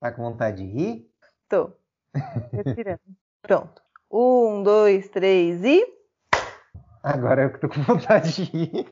Tá 0.00 0.12
com 0.12 0.22
vontade 0.22 0.58
de 0.58 0.72
rir? 0.72 1.10
Tô. 1.48 1.72
Respirando. 2.52 3.00
Pronto. 3.42 3.82
Um, 4.08 4.62
dois, 4.62 5.08
três 5.08 5.64
e. 5.64 5.84
Agora 7.02 7.42
eu 7.42 7.52
que 7.52 7.58
tô 7.58 7.68
com 7.68 7.82
vontade 7.82 8.32
de 8.32 8.44
rir. 8.44 8.86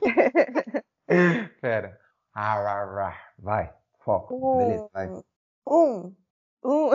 Pera. 1.60 2.00
Ah, 2.34 3.14
vai, 3.38 3.72
foco. 4.00 4.34
Um, 4.34 4.58
Beleza, 4.58 4.90
vai. 4.92 5.08
Um. 5.68 6.16
Um. 6.64 6.90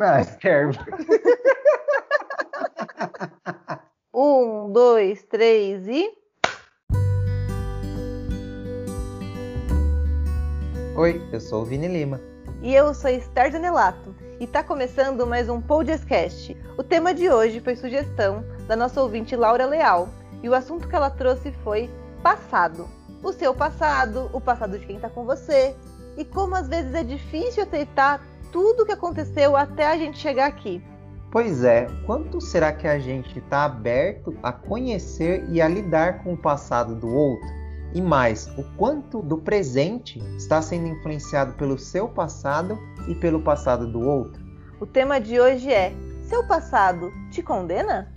Ah, 0.00 0.24
serve. 0.40 0.78
Um, 4.14 4.72
dois, 4.72 5.22
três 5.24 5.86
e. 5.88 6.10
Oi, 10.96 11.20
eu 11.30 11.40
sou 11.40 11.62
o 11.62 11.64
Vini 11.66 11.88
Lima. 11.88 12.31
E 12.62 12.72
eu 12.72 12.94
sou 12.94 13.10
Esther 13.10 13.50
Zanelato. 13.50 14.14
E 14.38 14.46
tá 14.46 14.62
começando 14.62 15.26
mais 15.26 15.48
um 15.48 15.60
podcast. 15.60 16.56
O 16.78 16.84
tema 16.84 17.12
de 17.12 17.28
hoje 17.28 17.58
foi 17.58 17.74
sugestão 17.74 18.44
da 18.68 18.76
nossa 18.76 19.02
ouvinte 19.02 19.34
Laura 19.34 19.66
Leal. 19.66 20.08
E 20.44 20.48
o 20.48 20.54
assunto 20.54 20.86
que 20.86 20.94
ela 20.94 21.10
trouxe 21.10 21.50
foi 21.64 21.90
passado. 22.22 22.88
O 23.20 23.32
seu 23.32 23.52
passado, 23.52 24.30
o 24.32 24.40
passado 24.40 24.78
de 24.78 24.86
quem 24.86 25.00
tá 25.00 25.08
com 25.08 25.24
você. 25.24 25.74
E 26.16 26.24
como 26.24 26.54
às 26.54 26.68
vezes 26.68 26.94
é 26.94 27.02
difícil 27.02 27.64
aceitar 27.64 28.24
tudo 28.52 28.84
o 28.84 28.86
que 28.86 28.92
aconteceu 28.92 29.56
até 29.56 29.88
a 29.88 29.98
gente 29.98 30.18
chegar 30.18 30.46
aqui. 30.46 30.80
Pois 31.32 31.64
é, 31.64 31.88
quanto 32.06 32.40
será 32.40 32.72
que 32.72 32.86
a 32.86 33.00
gente 33.00 33.40
está 33.40 33.64
aberto 33.64 34.38
a 34.40 34.52
conhecer 34.52 35.44
e 35.50 35.60
a 35.60 35.66
lidar 35.66 36.22
com 36.22 36.34
o 36.34 36.38
passado 36.38 36.94
do 36.94 37.12
outro? 37.12 37.61
E 37.94 38.00
mais, 38.00 38.46
o 38.56 38.64
quanto 38.78 39.20
do 39.20 39.36
presente 39.36 40.18
está 40.38 40.62
sendo 40.62 40.86
influenciado 40.86 41.52
pelo 41.52 41.78
seu 41.78 42.08
passado 42.08 42.78
e 43.06 43.14
pelo 43.14 43.42
passado 43.42 43.86
do 43.86 44.00
outro? 44.00 44.42
O 44.80 44.86
tema 44.86 45.20
de 45.20 45.38
hoje 45.38 45.70
é: 45.70 45.92
Seu 46.22 46.46
passado 46.46 47.12
te 47.30 47.42
condena? 47.42 48.10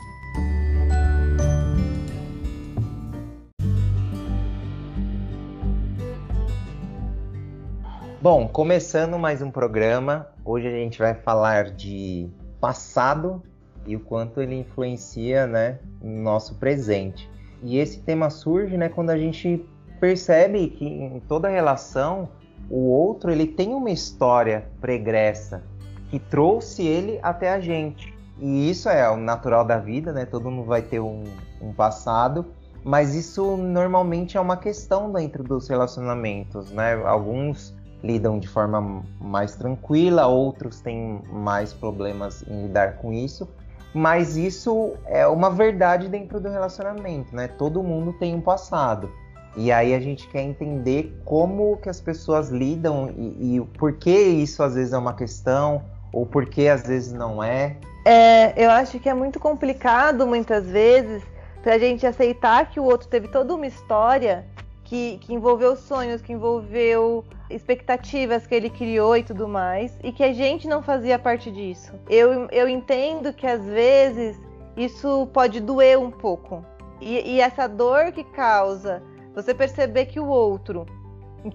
Bom, 8.21 8.47
começando 8.47 9.19
mais 9.19 9.41
um 9.41 9.51
programa, 9.51 10.29
hoje 10.45 10.67
a 10.67 10.71
gente 10.71 10.97
vai 10.97 11.15
falar 11.15 11.65
de 11.71 12.29
passado 12.61 13.43
e 13.85 13.93
o 13.97 13.99
quanto 13.99 14.41
ele 14.41 14.55
influencia, 14.55 15.45
né, 15.45 15.79
no 16.01 16.23
nosso 16.23 16.55
presente. 16.55 17.29
E 17.63 17.77
esse 17.77 17.99
tema 17.99 18.29
surge, 18.29 18.77
né, 18.77 18.89
quando 18.89 19.09
a 19.09 19.17
gente 19.17 19.65
percebe 19.99 20.67
que 20.67 20.85
em 20.85 21.19
toda 21.27 21.47
relação 21.47 22.29
o 22.69 22.89
outro 22.89 23.31
ele 23.31 23.47
tem 23.47 23.73
uma 23.73 23.89
história 23.91 24.67
pregressa 24.81 25.63
que 26.09 26.19
trouxe 26.19 26.83
ele 26.85 27.19
até 27.21 27.51
a 27.51 27.59
gente. 27.59 28.13
E 28.39 28.69
isso 28.69 28.89
é 28.89 29.09
o 29.09 29.17
natural 29.17 29.63
da 29.63 29.77
vida, 29.77 30.11
né? 30.11 30.25
Todo 30.25 30.51
mundo 30.51 30.67
vai 30.67 30.81
ter 30.81 30.99
um, 30.99 31.23
um 31.61 31.71
passado, 31.71 32.45
mas 32.83 33.15
isso 33.15 33.55
normalmente 33.55 34.37
é 34.37 34.41
uma 34.41 34.57
questão 34.57 35.11
dentro 35.11 35.43
dos 35.43 35.67
relacionamentos, 35.67 36.71
né? 36.71 36.93
Alguns 37.05 37.73
lidam 38.03 38.37
de 38.37 38.47
forma 38.47 39.03
mais 39.19 39.55
tranquila, 39.55 40.27
outros 40.27 40.79
têm 40.79 41.21
mais 41.31 41.73
problemas 41.73 42.43
em 42.47 42.63
lidar 42.63 42.97
com 42.97 43.11
isso. 43.13 43.47
Mas 43.95 44.35
isso 44.35 44.91
é 45.05 45.25
uma 45.25 45.49
verdade 45.49 46.09
dentro 46.09 46.37
do 46.37 46.49
relacionamento, 46.49 47.33
né? 47.33 47.47
Todo 47.47 47.81
mundo 47.81 48.11
tem 48.11 48.35
um 48.35 48.41
passado. 48.41 49.09
E 49.55 49.71
aí 49.71 49.95
a 49.95 49.99
gente 50.01 50.27
quer 50.27 50.41
entender 50.41 51.17
como 51.23 51.77
que 51.77 51.87
as 51.87 52.01
pessoas 52.01 52.49
lidam 52.49 53.09
e, 53.17 53.55
e 53.55 53.61
por 53.77 53.93
que 53.93 54.11
isso 54.11 54.61
às 54.61 54.75
vezes 54.75 54.91
é 54.91 54.97
uma 54.97 55.13
questão 55.13 55.81
ou 56.11 56.25
por 56.25 56.45
que 56.45 56.67
às 56.67 56.85
vezes 56.85 57.13
não 57.13 57.41
é. 57.41 57.77
É, 58.03 58.53
eu 58.61 58.69
acho 58.69 58.99
que 58.99 59.07
é 59.07 59.13
muito 59.13 59.39
complicado 59.39 60.27
muitas 60.27 60.65
vezes 60.65 61.23
pra 61.63 61.77
gente 61.77 62.05
aceitar 62.05 62.69
que 62.69 62.81
o 62.81 62.83
outro 62.83 63.07
teve 63.07 63.29
toda 63.29 63.55
uma 63.55 63.65
história 63.65 64.45
que, 64.83 65.19
que 65.21 65.33
envolveu 65.33 65.77
sonhos, 65.77 66.21
que 66.21 66.33
envolveu 66.33 67.23
expectativas 67.49 68.47
que 68.47 68.55
ele 68.55 68.69
criou 68.69 69.15
e 69.15 69.23
tudo 69.23 69.47
mais, 69.47 69.97
e 70.03 70.11
que 70.11 70.23
a 70.23 70.33
gente 70.33 70.67
não 70.67 70.81
fazia 70.81 71.19
parte 71.19 71.51
disso. 71.51 71.93
Eu, 72.09 72.47
eu 72.51 72.67
entendo 72.67 73.33
que 73.33 73.45
às 73.45 73.63
vezes 73.65 74.39
isso 74.75 75.27
pode 75.33 75.59
doer 75.59 75.99
um 75.99 76.11
pouco. 76.11 76.65
E, 77.01 77.35
e 77.35 77.41
essa 77.41 77.67
dor 77.67 78.11
que 78.11 78.23
causa 78.23 79.01
você 79.33 79.53
perceber 79.53 80.05
que 80.05 80.19
o 80.19 80.27
outro, 80.27 80.85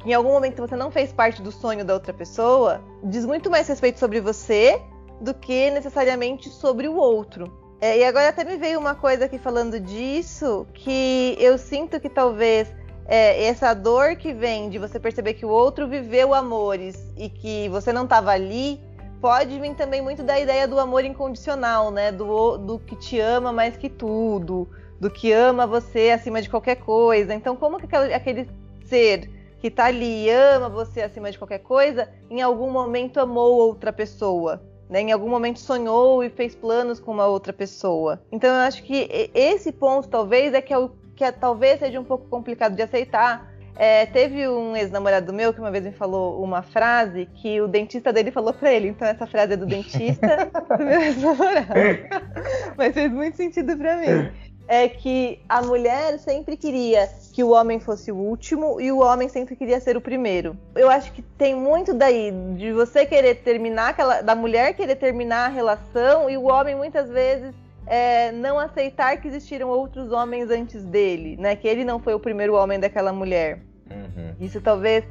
que 0.00 0.10
em 0.10 0.14
algum 0.14 0.30
momento 0.30 0.60
você 0.60 0.76
não 0.76 0.90
fez 0.90 1.12
parte 1.12 1.40
do 1.42 1.50
sonho 1.50 1.84
da 1.84 1.94
outra 1.94 2.12
pessoa, 2.12 2.80
diz 3.02 3.24
muito 3.24 3.50
mais 3.50 3.66
respeito 3.66 3.98
sobre 3.98 4.20
você 4.20 4.80
do 5.20 5.34
que 5.34 5.70
necessariamente 5.70 6.48
sobre 6.48 6.88
o 6.88 6.94
outro. 6.94 7.58
É, 7.80 7.98
e 7.98 8.04
agora 8.04 8.28
até 8.28 8.44
me 8.44 8.58
veio 8.58 8.78
uma 8.78 8.94
coisa 8.94 9.24
aqui 9.24 9.38
falando 9.38 9.80
disso, 9.80 10.66
que 10.74 11.34
eu 11.38 11.56
sinto 11.56 11.98
que 11.98 12.10
talvez 12.10 12.70
é, 13.06 13.44
essa 13.44 13.74
dor 13.74 14.16
que 14.16 14.32
vem 14.32 14.68
de 14.70 14.78
você 14.78 15.00
perceber 15.00 15.34
que 15.34 15.44
o 15.44 15.48
outro 15.48 15.88
viveu 15.88 16.32
amores 16.32 17.12
e 17.16 17.28
que 17.28 17.68
você 17.68 17.92
não 17.92 18.04
estava 18.04 18.30
ali, 18.30 18.80
pode 19.20 19.58
vir 19.58 19.74
também 19.74 20.00
muito 20.00 20.22
da 20.22 20.38
ideia 20.40 20.66
do 20.66 20.78
amor 20.78 21.04
incondicional, 21.04 21.90
né? 21.90 22.10
Do, 22.10 22.56
do 22.56 22.78
que 22.78 22.96
te 22.96 23.20
ama 23.20 23.52
mais 23.52 23.76
que 23.76 23.88
tudo, 23.88 24.68
do 24.98 25.10
que 25.10 25.32
ama 25.32 25.66
você 25.66 26.10
acima 26.10 26.40
de 26.40 26.48
qualquer 26.48 26.76
coisa. 26.76 27.34
Então, 27.34 27.54
como 27.56 27.78
que 27.78 27.94
aquele, 27.94 28.48
ser 28.84 29.30
que 29.60 29.70
tá 29.70 29.86
ali 29.86 30.26
e 30.26 30.30
ama 30.30 30.68
você 30.68 31.02
acima 31.02 31.30
de 31.30 31.38
qualquer 31.38 31.58
coisa, 31.58 32.08
em 32.30 32.40
algum 32.40 32.70
momento 32.70 33.20
amou 33.20 33.58
outra 33.58 33.92
pessoa? 33.92 34.62
Né? 34.88 35.02
Em 35.02 35.12
algum 35.12 35.28
momento 35.28 35.60
sonhou 35.60 36.24
e 36.24 36.30
fez 36.30 36.54
planos 36.54 36.98
com 36.98 37.12
uma 37.12 37.26
outra 37.26 37.52
pessoa. 37.52 38.20
Então, 38.32 38.50
eu 38.50 38.60
acho 38.62 38.82
que 38.82 39.30
esse 39.34 39.70
ponto, 39.70 40.08
talvez, 40.08 40.52
é 40.54 40.60
que, 40.60 40.72
é 40.72 40.78
o, 40.78 40.90
que 41.20 41.24
é, 41.24 41.30
talvez 41.30 41.78
seja 41.78 42.00
um 42.00 42.04
pouco 42.04 42.26
complicado 42.30 42.74
de 42.74 42.80
aceitar. 42.80 43.46
É, 43.76 44.06
teve 44.06 44.48
um 44.48 44.74
ex-namorado 44.74 45.34
meu 45.34 45.52
que 45.52 45.60
uma 45.60 45.70
vez 45.70 45.84
me 45.84 45.92
falou 45.92 46.42
uma 46.42 46.62
frase 46.62 47.28
que 47.34 47.60
o 47.60 47.68
dentista 47.68 48.10
dele 48.10 48.30
falou 48.30 48.54
para 48.54 48.72
ele. 48.72 48.88
Então, 48.88 49.06
essa 49.06 49.26
frase 49.26 49.52
é 49.52 49.56
do 49.56 49.66
dentista 49.66 50.48
do 50.78 50.82
meu 50.82 50.98
ex-namorado. 50.98 51.74
Mas 52.74 52.94
fez 52.94 53.12
muito 53.12 53.36
sentido 53.36 53.76
para 53.76 53.96
mim 53.98 54.30
é 54.72 54.88
que 54.88 55.40
a 55.48 55.60
mulher 55.62 56.16
sempre 56.20 56.56
queria 56.56 57.08
que 57.32 57.42
o 57.42 57.50
homem 57.50 57.80
fosse 57.80 58.12
o 58.12 58.16
último 58.16 58.80
e 58.80 58.92
o 58.92 59.00
homem 59.00 59.28
sempre 59.28 59.56
queria 59.56 59.80
ser 59.80 59.96
o 59.96 60.00
primeiro. 60.00 60.56
Eu 60.76 60.88
acho 60.88 61.10
que 61.12 61.22
tem 61.22 61.56
muito 61.56 61.92
daí 61.92 62.32
de 62.56 62.72
você 62.72 63.04
querer 63.04 63.42
terminar 63.42 63.88
aquela, 63.88 64.22
da 64.22 64.36
mulher 64.36 64.74
querer 64.74 64.94
terminar 64.94 65.46
a 65.46 65.48
relação 65.48 66.30
e 66.30 66.36
o 66.36 66.44
homem 66.44 66.76
muitas 66.76 67.10
vezes 67.10 67.52
é, 67.90 68.30
não 68.30 68.56
aceitar 68.56 69.20
que 69.20 69.26
existiram 69.26 69.68
outros 69.68 70.12
homens 70.12 70.48
antes 70.48 70.84
dele, 70.84 71.36
né? 71.36 71.56
Que 71.56 71.66
ele 71.66 71.84
não 71.84 71.98
foi 71.98 72.14
o 72.14 72.20
primeiro 72.20 72.54
homem 72.54 72.78
daquela 72.78 73.12
mulher. 73.12 73.62
Uhum. 73.90 74.32
Isso 74.38 74.60
talvez, 74.60 75.04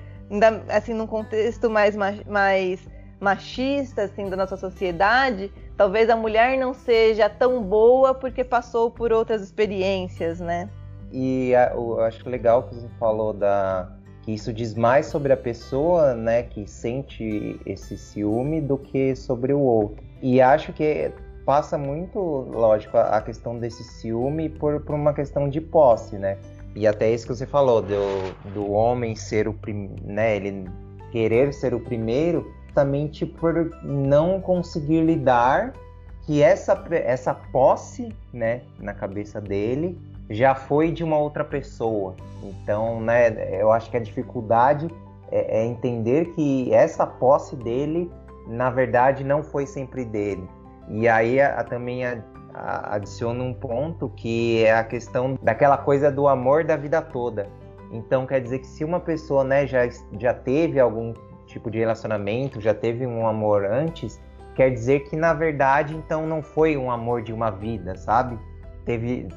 assim, 0.70 0.94
num 0.94 1.06
contexto 1.06 1.70
mais, 1.70 1.94
mais 2.26 2.88
machista, 3.20 4.04
assim, 4.04 4.30
da 4.30 4.38
nossa 4.38 4.56
sociedade, 4.56 5.52
talvez 5.76 6.10
a 6.10 6.16
mulher 6.16 6.58
não 6.58 6.74
seja 6.74 7.28
tão 7.28 7.62
boa 7.62 8.14
porque 8.14 8.46
passou 8.46 8.90
por 8.90 9.12
outras 9.12 9.42
experiências, 9.42 10.40
né? 10.40 10.70
E 11.12 11.52
eu 11.74 12.00
acho 12.00 12.30
legal 12.30 12.64
que 12.64 12.76
você 12.76 12.88
falou 12.98 13.34
da 13.34 13.92
que 14.22 14.34
isso 14.34 14.54
diz 14.54 14.74
mais 14.74 15.08
sobre 15.08 15.34
a 15.34 15.38
pessoa, 15.38 16.14
né, 16.14 16.44
que 16.44 16.66
sente 16.70 17.60
esse 17.66 17.98
ciúme 17.98 18.62
do 18.62 18.78
que 18.78 19.16
sobre 19.16 19.52
o 19.52 19.60
outro. 19.60 20.04
E 20.22 20.42
acho 20.42 20.72
que 20.72 21.12
passa 21.50 21.80
muito, 21.80 22.20
lógico, 22.20 22.96
a 22.96 23.20
questão 23.22 23.58
desse 23.58 23.84
ciúme 23.84 24.50
por, 24.50 24.82
por 24.82 24.94
uma 24.94 25.16
questão 25.16 25.50
de 25.50 25.60
posse, 25.60 26.16
né? 26.16 26.38
E 26.76 26.86
até 26.86 27.10
isso 27.10 27.26
que 27.26 27.34
você 27.36 27.48
falou 27.48 27.82
do, 27.82 28.52
do 28.54 28.72
homem 28.72 29.16
ser 29.16 29.48
o 29.48 29.54
primeiro, 29.56 29.96
né, 30.06 30.36
ele 30.36 30.70
querer 31.12 31.52
ser 31.52 31.74
o 31.74 31.80
primeiro, 31.80 32.54
justamente 32.66 33.26
por 33.26 33.72
não 33.82 34.40
conseguir 34.40 35.02
lidar 35.02 35.74
que 36.22 36.44
essa, 36.44 36.86
essa 36.92 37.34
posse, 37.34 38.14
né, 38.32 38.62
na 38.80 38.94
cabeça 38.94 39.42
dele 39.42 39.98
já 40.30 40.54
foi 40.54 40.92
de 40.92 41.04
uma 41.04 41.18
outra 41.18 41.44
pessoa. 41.44 42.16
Então, 42.44 43.02
né, 43.02 43.60
eu 43.60 43.72
acho 43.72 43.90
que 43.90 43.98
a 43.98 44.00
dificuldade 44.00 44.88
é, 45.32 45.62
é 45.62 45.66
entender 45.66 46.26
que 46.36 46.72
essa 46.72 47.08
posse 47.08 47.56
dele, 47.56 48.12
na 48.46 48.70
verdade, 48.70 49.24
não 49.24 49.42
foi 49.42 49.66
sempre 49.66 50.06
dele. 50.06 50.48
E 50.90 51.08
aí 51.08 51.40
a, 51.40 51.60
a, 51.60 51.64
também 51.64 52.06
a, 52.06 52.22
adiciona 52.54 53.44
um 53.44 53.54
ponto 53.54 54.10
que 54.10 54.64
é 54.64 54.74
a 54.74 54.84
questão 54.84 55.38
daquela 55.42 55.78
coisa 55.78 56.12
do 56.12 56.28
amor 56.28 56.64
da 56.64 56.76
vida 56.76 57.02
toda. 57.02 57.48
Então 57.92 58.26
quer 58.26 58.42
dizer 58.42 58.60
que 58.60 58.68
se 58.68 58.84
uma 58.84 59.00
pessoa 59.00 59.44
né, 59.44 59.66
já, 59.66 59.88
já 60.20 60.34
teve 60.34 60.80
algum 60.80 61.14
tipo 61.46 61.70
de 61.72 61.80
relacionamento, 61.80 62.62
já 62.62 62.74
teve 62.74 63.06
um 63.06 63.28
amor 63.28 63.66
antes, 63.66 64.22
quer 64.56 64.70
dizer 64.70 65.02
que 65.10 65.16
na 65.16 65.34
verdade 65.34 65.96
então 65.96 66.28
não 66.28 66.44
foi 66.44 66.78
um 66.78 66.92
amor 66.92 67.24
de 67.24 67.34
uma 67.34 67.50
vida, 67.50 67.96
sabe? 67.96 68.38
Teve 68.86 69.28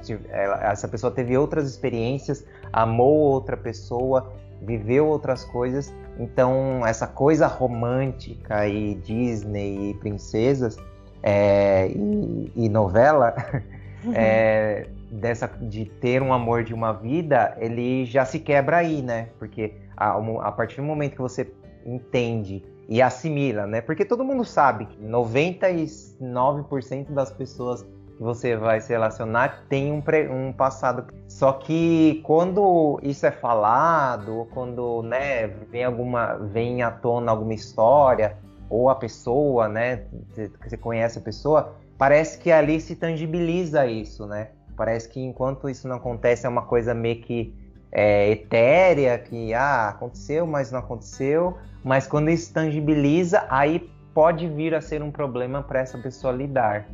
essa 0.62 0.88
pessoa 0.88 1.12
teve 1.12 1.36
outras 1.36 1.68
experiências, 1.68 2.44
amou 2.72 3.14
outra 3.14 3.56
pessoa 3.56 4.32
viveu 4.64 5.06
outras 5.06 5.44
coisas. 5.44 5.92
Então, 6.18 6.86
essa 6.86 7.06
coisa 7.06 7.46
romântica 7.46 8.66
e 8.66 8.94
Disney 8.96 9.90
e 9.90 9.94
princesas 9.94 10.76
é, 11.22 11.88
e, 11.88 12.52
e, 12.56 12.68
novela, 12.68 13.34
uhum. 14.04 14.12
é, 14.14 14.88
dessa, 15.10 15.46
de 15.46 15.84
ter 15.84 16.22
um 16.22 16.32
amor 16.32 16.64
de 16.64 16.74
uma 16.74 16.92
vida, 16.92 17.56
ele 17.58 18.04
já 18.04 18.24
se 18.24 18.38
quebra 18.38 18.78
aí, 18.78 19.02
né? 19.02 19.28
Porque 19.38 19.74
a, 19.96 20.16
a 20.40 20.52
partir 20.52 20.76
do 20.76 20.86
momento 20.86 21.12
que 21.12 21.20
você 21.20 21.52
entende 21.84 22.62
e 22.88 23.00
assimila, 23.00 23.66
né? 23.66 23.80
Porque 23.80 24.04
todo 24.04 24.24
mundo 24.24 24.44
sabe 24.44 24.86
que 24.86 25.02
99% 25.02 27.12
das 27.12 27.32
pessoas 27.32 27.82
que 27.82 28.22
você 28.22 28.56
vai 28.56 28.80
se 28.80 28.92
relacionar 28.92 29.64
tem 29.68 29.92
um, 29.92 30.02
um 30.30 30.52
passado. 30.52 31.06
Só 31.28 31.52
que 31.52 32.20
quando 32.24 32.98
isso 33.02 33.26
é 33.26 33.30
falado, 33.30 34.36
ou 34.36 34.46
quando 34.46 35.02
né, 35.02 35.48
vem 35.70 35.84
alguma 35.84 36.34
vem 36.34 36.82
à 36.82 36.90
tona 36.90 37.30
alguma 37.30 37.54
história, 37.54 38.36
ou 38.72 38.88
a 38.88 38.94
pessoa, 38.94 39.68
né, 39.68 40.04
você 40.64 40.78
conhece 40.78 41.18
a 41.18 41.20
pessoa, 41.20 41.76
parece 41.98 42.38
que 42.38 42.50
ali 42.50 42.80
se 42.80 42.96
tangibiliza 42.96 43.86
isso, 43.86 44.26
né? 44.26 44.48
Parece 44.74 45.10
que 45.10 45.20
enquanto 45.20 45.68
isso 45.68 45.86
não 45.86 45.96
acontece 45.96 46.46
é 46.46 46.48
uma 46.48 46.62
coisa 46.62 46.94
meio 46.94 47.20
que 47.20 47.54
é, 47.92 48.30
etérea, 48.30 49.18
que 49.18 49.52
ah, 49.52 49.90
aconteceu, 49.90 50.46
mas 50.46 50.72
não 50.72 50.78
aconteceu. 50.78 51.58
Mas 51.84 52.06
quando 52.06 52.30
isso 52.30 52.50
tangibiliza, 52.50 53.44
aí 53.50 53.90
pode 54.14 54.48
vir 54.48 54.74
a 54.74 54.80
ser 54.80 55.02
um 55.02 55.10
problema 55.10 55.62
para 55.62 55.80
essa 55.80 55.98
pessoa 55.98 56.32
lidar. 56.32 56.88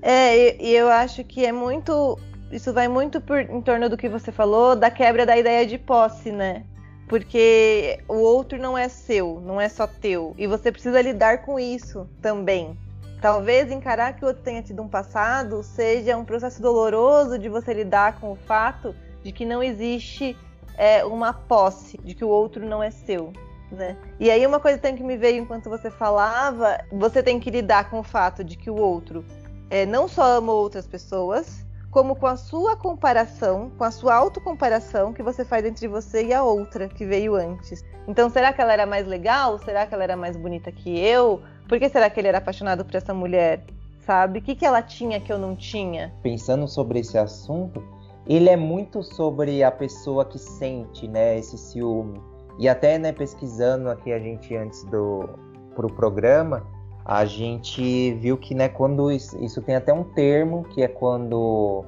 É, 0.00 0.62
e 0.62 0.76
eu 0.76 0.88
acho 0.88 1.24
que 1.24 1.44
é 1.44 1.50
muito. 1.50 2.16
Isso 2.52 2.72
vai 2.72 2.86
muito 2.86 3.20
por, 3.20 3.40
em 3.40 3.60
torno 3.60 3.88
do 3.88 3.96
que 3.96 4.08
você 4.08 4.30
falou, 4.30 4.76
da 4.76 4.92
quebra 4.92 5.26
da 5.26 5.36
ideia 5.36 5.66
de 5.66 5.76
posse, 5.76 6.30
né? 6.30 6.64
Porque 7.08 8.00
o 8.06 8.16
outro 8.16 8.58
não 8.58 8.76
é 8.76 8.88
seu, 8.88 9.40
não 9.40 9.60
é 9.60 9.68
só 9.68 9.86
teu. 9.86 10.34
E 10.36 10.46
você 10.46 10.70
precisa 10.70 11.00
lidar 11.00 11.38
com 11.38 11.58
isso 11.58 12.06
também. 12.20 12.78
Talvez 13.20 13.70
encarar 13.72 14.12
que 14.14 14.24
o 14.24 14.28
outro 14.28 14.42
tenha 14.42 14.62
tido 14.62 14.82
um 14.82 14.88
passado 14.88 15.62
seja 15.62 16.16
um 16.16 16.24
processo 16.24 16.62
doloroso 16.62 17.38
de 17.38 17.48
você 17.48 17.72
lidar 17.72 18.20
com 18.20 18.30
o 18.30 18.36
fato 18.36 18.94
de 19.24 19.32
que 19.32 19.44
não 19.44 19.62
existe 19.62 20.36
é, 20.76 21.04
uma 21.04 21.32
posse, 21.32 21.98
de 21.98 22.14
que 22.14 22.24
o 22.24 22.28
outro 22.28 22.64
não 22.64 22.82
é 22.82 22.90
seu. 22.90 23.32
Né? 23.72 23.96
E 24.20 24.30
aí 24.30 24.46
uma 24.46 24.60
coisa 24.60 24.78
que 24.78 25.02
me 25.02 25.16
veio 25.16 25.42
enquanto 25.42 25.68
você 25.68 25.90
falava, 25.90 26.78
você 26.92 27.22
tem 27.22 27.40
que 27.40 27.50
lidar 27.50 27.90
com 27.90 27.98
o 27.98 28.02
fato 28.02 28.44
de 28.44 28.56
que 28.56 28.70
o 28.70 28.76
outro 28.76 29.24
é, 29.68 29.84
não 29.84 30.08
só 30.08 30.38
ama 30.38 30.52
outras 30.52 30.86
pessoas, 30.86 31.66
como 31.98 32.14
com 32.14 32.28
a 32.28 32.36
sua 32.36 32.76
comparação, 32.76 33.72
com 33.76 33.82
a 33.82 33.90
sua 33.90 34.14
autocomparação 34.14 35.12
que 35.12 35.20
você 35.20 35.44
faz 35.44 35.64
entre 35.64 35.88
você 35.88 36.26
e 36.26 36.32
a 36.32 36.44
outra 36.44 36.86
que 36.86 37.04
veio 37.04 37.34
antes. 37.34 37.84
Então, 38.06 38.30
será 38.30 38.52
que 38.52 38.60
ela 38.60 38.72
era 38.72 38.86
mais 38.86 39.04
legal? 39.04 39.58
Será 39.58 39.84
que 39.84 39.92
ela 39.92 40.04
era 40.04 40.16
mais 40.16 40.36
bonita 40.36 40.70
que 40.70 40.96
eu? 40.96 41.42
Por 41.68 41.76
que 41.80 41.88
será 41.88 42.08
que 42.08 42.20
ele 42.20 42.28
era 42.28 42.38
apaixonado 42.38 42.84
por 42.84 42.94
essa 42.94 43.12
mulher? 43.12 43.64
Sabe? 44.06 44.38
O 44.38 44.42
que, 44.42 44.54
que 44.54 44.64
ela 44.64 44.80
tinha 44.80 45.20
que 45.20 45.32
eu 45.32 45.40
não 45.40 45.56
tinha? 45.56 46.14
Pensando 46.22 46.68
sobre 46.68 47.00
esse 47.00 47.18
assunto, 47.18 47.82
ele 48.28 48.48
é 48.48 48.56
muito 48.56 49.02
sobre 49.02 49.64
a 49.64 49.72
pessoa 49.72 50.24
que 50.24 50.38
sente, 50.38 51.08
né, 51.08 51.36
esse 51.36 51.58
ciúme. 51.58 52.22
E 52.60 52.68
até, 52.68 52.96
né, 52.96 53.10
pesquisando 53.10 53.90
aqui 53.90 54.12
a 54.12 54.20
gente 54.20 54.54
antes 54.54 54.84
do 54.84 55.28
pro 55.74 55.92
programa, 55.92 56.64
a 57.08 57.24
gente 57.24 58.12
viu 58.16 58.36
que, 58.36 58.54
né, 58.54 58.68
quando 58.68 59.10
isso, 59.10 59.42
isso 59.42 59.62
tem 59.62 59.74
até 59.74 59.94
um 59.94 60.04
termo 60.04 60.64
que 60.64 60.82
é 60.82 60.88
quando 60.88 61.82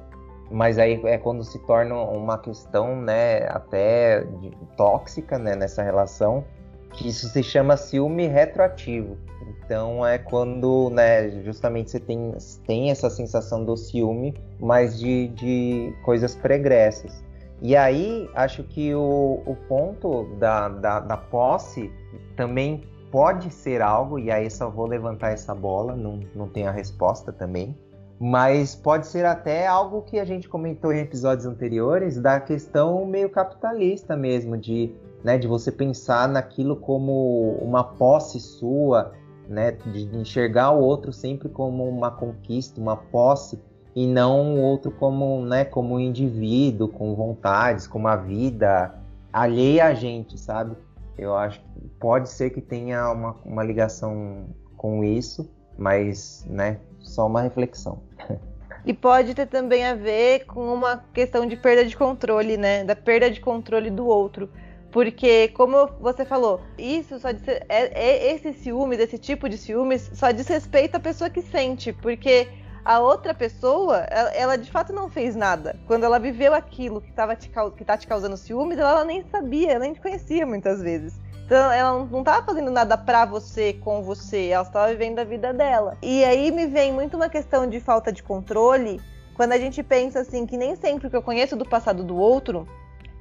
mas 0.49 0.77
aí 0.77 0.99
é 1.05 1.17
quando 1.17 1.43
se 1.43 1.59
torna 1.59 1.95
uma 1.95 2.37
questão, 2.37 2.99
né, 2.99 3.47
até 3.47 4.21
de, 4.21 4.51
tóxica, 4.75 5.39
né, 5.39 5.55
nessa 5.55 5.81
relação, 5.81 6.43
que 6.91 7.07
isso 7.07 7.29
se 7.29 7.41
chama 7.41 7.77
ciúme 7.77 8.27
retroativo. 8.27 9.15
Então 9.63 10.05
é 10.05 10.17
quando, 10.17 10.89
né, 10.89 11.29
justamente 11.43 11.91
você 11.91 11.99
tem, 12.01 12.33
tem 12.67 12.91
essa 12.91 13.09
sensação 13.09 13.63
do 13.63 13.77
ciúme, 13.77 14.33
mas 14.59 14.99
de, 14.99 15.29
de 15.29 15.93
coisas 16.03 16.35
pregressas. 16.35 17.23
E 17.61 17.75
aí 17.75 18.29
acho 18.33 18.63
que 18.63 18.93
o, 18.93 19.41
o 19.45 19.55
ponto 19.69 20.25
da, 20.37 20.67
da, 20.67 20.99
da 20.99 21.15
posse 21.15 21.89
também 22.35 22.83
pode 23.11 23.51
ser 23.51 23.81
algo, 23.81 24.17
e 24.17 24.31
aí 24.31 24.49
só 24.49 24.69
vou 24.69 24.87
levantar 24.87 25.31
essa 25.31 25.53
bola, 25.53 25.95
não, 25.95 26.19
não 26.33 26.47
tenho 26.47 26.69
a 26.69 26.71
resposta 26.71 27.31
também. 27.31 27.77
Mas 28.19 28.75
pode 28.75 29.07
ser 29.07 29.25
até 29.25 29.67
algo 29.67 30.03
que 30.03 30.19
a 30.19 30.25
gente 30.25 30.47
comentou 30.47 30.93
em 30.93 30.99
episódios 30.99 31.45
anteriores, 31.45 32.19
da 32.19 32.39
questão 32.39 33.05
meio 33.05 33.29
capitalista 33.29 34.15
mesmo, 34.15 34.57
de 34.57 34.93
né, 35.23 35.37
de 35.37 35.47
você 35.47 35.71
pensar 35.71 36.27
naquilo 36.27 36.75
como 36.75 37.57
uma 37.61 37.83
posse 37.83 38.39
sua, 38.39 39.13
né, 39.47 39.71
de 39.71 40.03
enxergar 40.15 40.71
o 40.71 40.81
outro 40.81 41.13
sempre 41.13 41.49
como 41.49 41.87
uma 41.87 42.11
conquista, 42.11 42.79
uma 42.79 42.95
posse 42.95 43.59
e 43.95 44.07
não 44.07 44.55
o 44.55 44.61
outro 44.61 44.91
como, 44.91 45.45
né, 45.45 45.65
como 45.65 45.95
um 45.95 45.99
indivíduo 45.99 46.87
com 46.87 47.13
vontades, 47.13 47.87
com 47.87 47.99
uma 47.99 48.15
vida 48.15 48.95
alheia 49.31 49.85
a 49.85 49.93
gente, 49.93 50.37
sabe? 50.37 50.75
Eu 51.17 51.35
acho 51.35 51.59
que 51.59 51.87
pode 51.99 52.29
ser 52.29 52.49
que 52.49 52.61
tenha 52.61 53.11
uma, 53.11 53.35
uma 53.45 53.63
ligação 53.63 54.47
com 54.77 55.03
isso, 55.03 55.49
mas, 55.77 56.45
né, 56.49 56.79
só 56.99 57.27
uma 57.27 57.41
reflexão. 57.41 58.01
E 58.83 58.93
pode 58.93 59.35
ter 59.35 59.45
também 59.45 59.85
a 59.85 59.93
ver 59.93 60.45
com 60.45 60.73
uma 60.73 61.03
questão 61.13 61.45
de 61.45 61.55
perda 61.55 61.85
de 61.85 61.95
controle, 61.95 62.57
né? 62.57 62.83
Da 62.83 62.95
perda 62.95 63.29
de 63.29 63.39
controle 63.39 63.91
do 63.91 64.07
outro. 64.07 64.49
Porque, 64.91 65.49
como 65.49 65.87
você 65.99 66.25
falou, 66.25 66.59
isso 66.77 67.19
só 67.19 67.31
diz, 67.31 67.47
é, 67.47 67.61
é, 67.69 68.33
esse 68.33 68.51
ciúme, 68.53 68.97
desse 68.97 69.17
tipo 69.17 69.47
de 69.47 69.57
ciúmes, 69.57 70.09
só 70.13 70.31
diz 70.31 70.47
respeito 70.47 70.95
à 70.95 70.99
pessoa 70.99 71.29
que 71.29 71.41
sente. 71.41 71.93
Porque 71.93 72.47
a 72.83 72.99
outra 72.99 73.33
pessoa, 73.33 73.97
ela, 74.09 74.29
ela 74.31 74.57
de 74.57 74.69
fato 74.69 74.91
não 74.93 75.09
fez 75.09 75.35
nada. 75.35 75.79
Quando 75.87 76.03
ela 76.03 76.19
viveu 76.19 76.53
aquilo 76.53 77.01
que, 77.01 77.11
tava 77.11 77.35
te, 77.35 77.51
que 77.77 77.85
tá 77.85 77.97
te 77.97 78.07
causando 78.07 78.37
ciúmes, 78.37 78.77
ela, 78.77 78.91
ela 78.91 79.03
nem 79.05 79.23
sabia, 79.29 79.71
ela 79.71 79.79
nem 79.79 79.93
te 79.93 80.01
conhecia 80.01 80.45
muitas 80.45 80.81
vezes. 80.81 81.19
Então 81.45 81.71
ela 81.71 82.05
não 82.05 82.19
estava 82.19 82.45
fazendo 82.45 82.71
nada 82.71 82.97
pra 82.97 83.25
você, 83.25 83.73
com 83.73 84.01
você, 84.01 84.47
ela 84.47 84.63
estava 84.63 84.87
vivendo 84.91 85.19
a 85.19 85.23
vida 85.23 85.53
dela. 85.53 85.97
E 86.01 86.23
aí 86.23 86.51
me 86.51 86.65
vem 86.65 86.91
muito 86.93 87.17
uma 87.17 87.29
questão 87.29 87.67
de 87.67 87.79
falta 87.79 88.11
de 88.11 88.23
controle, 88.23 89.01
quando 89.35 89.53
a 89.53 89.57
gente 89.57 89.81
pensa 89.83 90.19
assim 90.19 90.45
que 90.45 90.57
nem 90.57 90.75
sempre 90.75 91.07
o 91.07 91.09
que 91.09 91.15
eu 91.15 91.21
conheço 91.21 91.55
do 91.55 91.65
passado 91.65 92.03
do 92.03 92.15
outro 92.15 92.67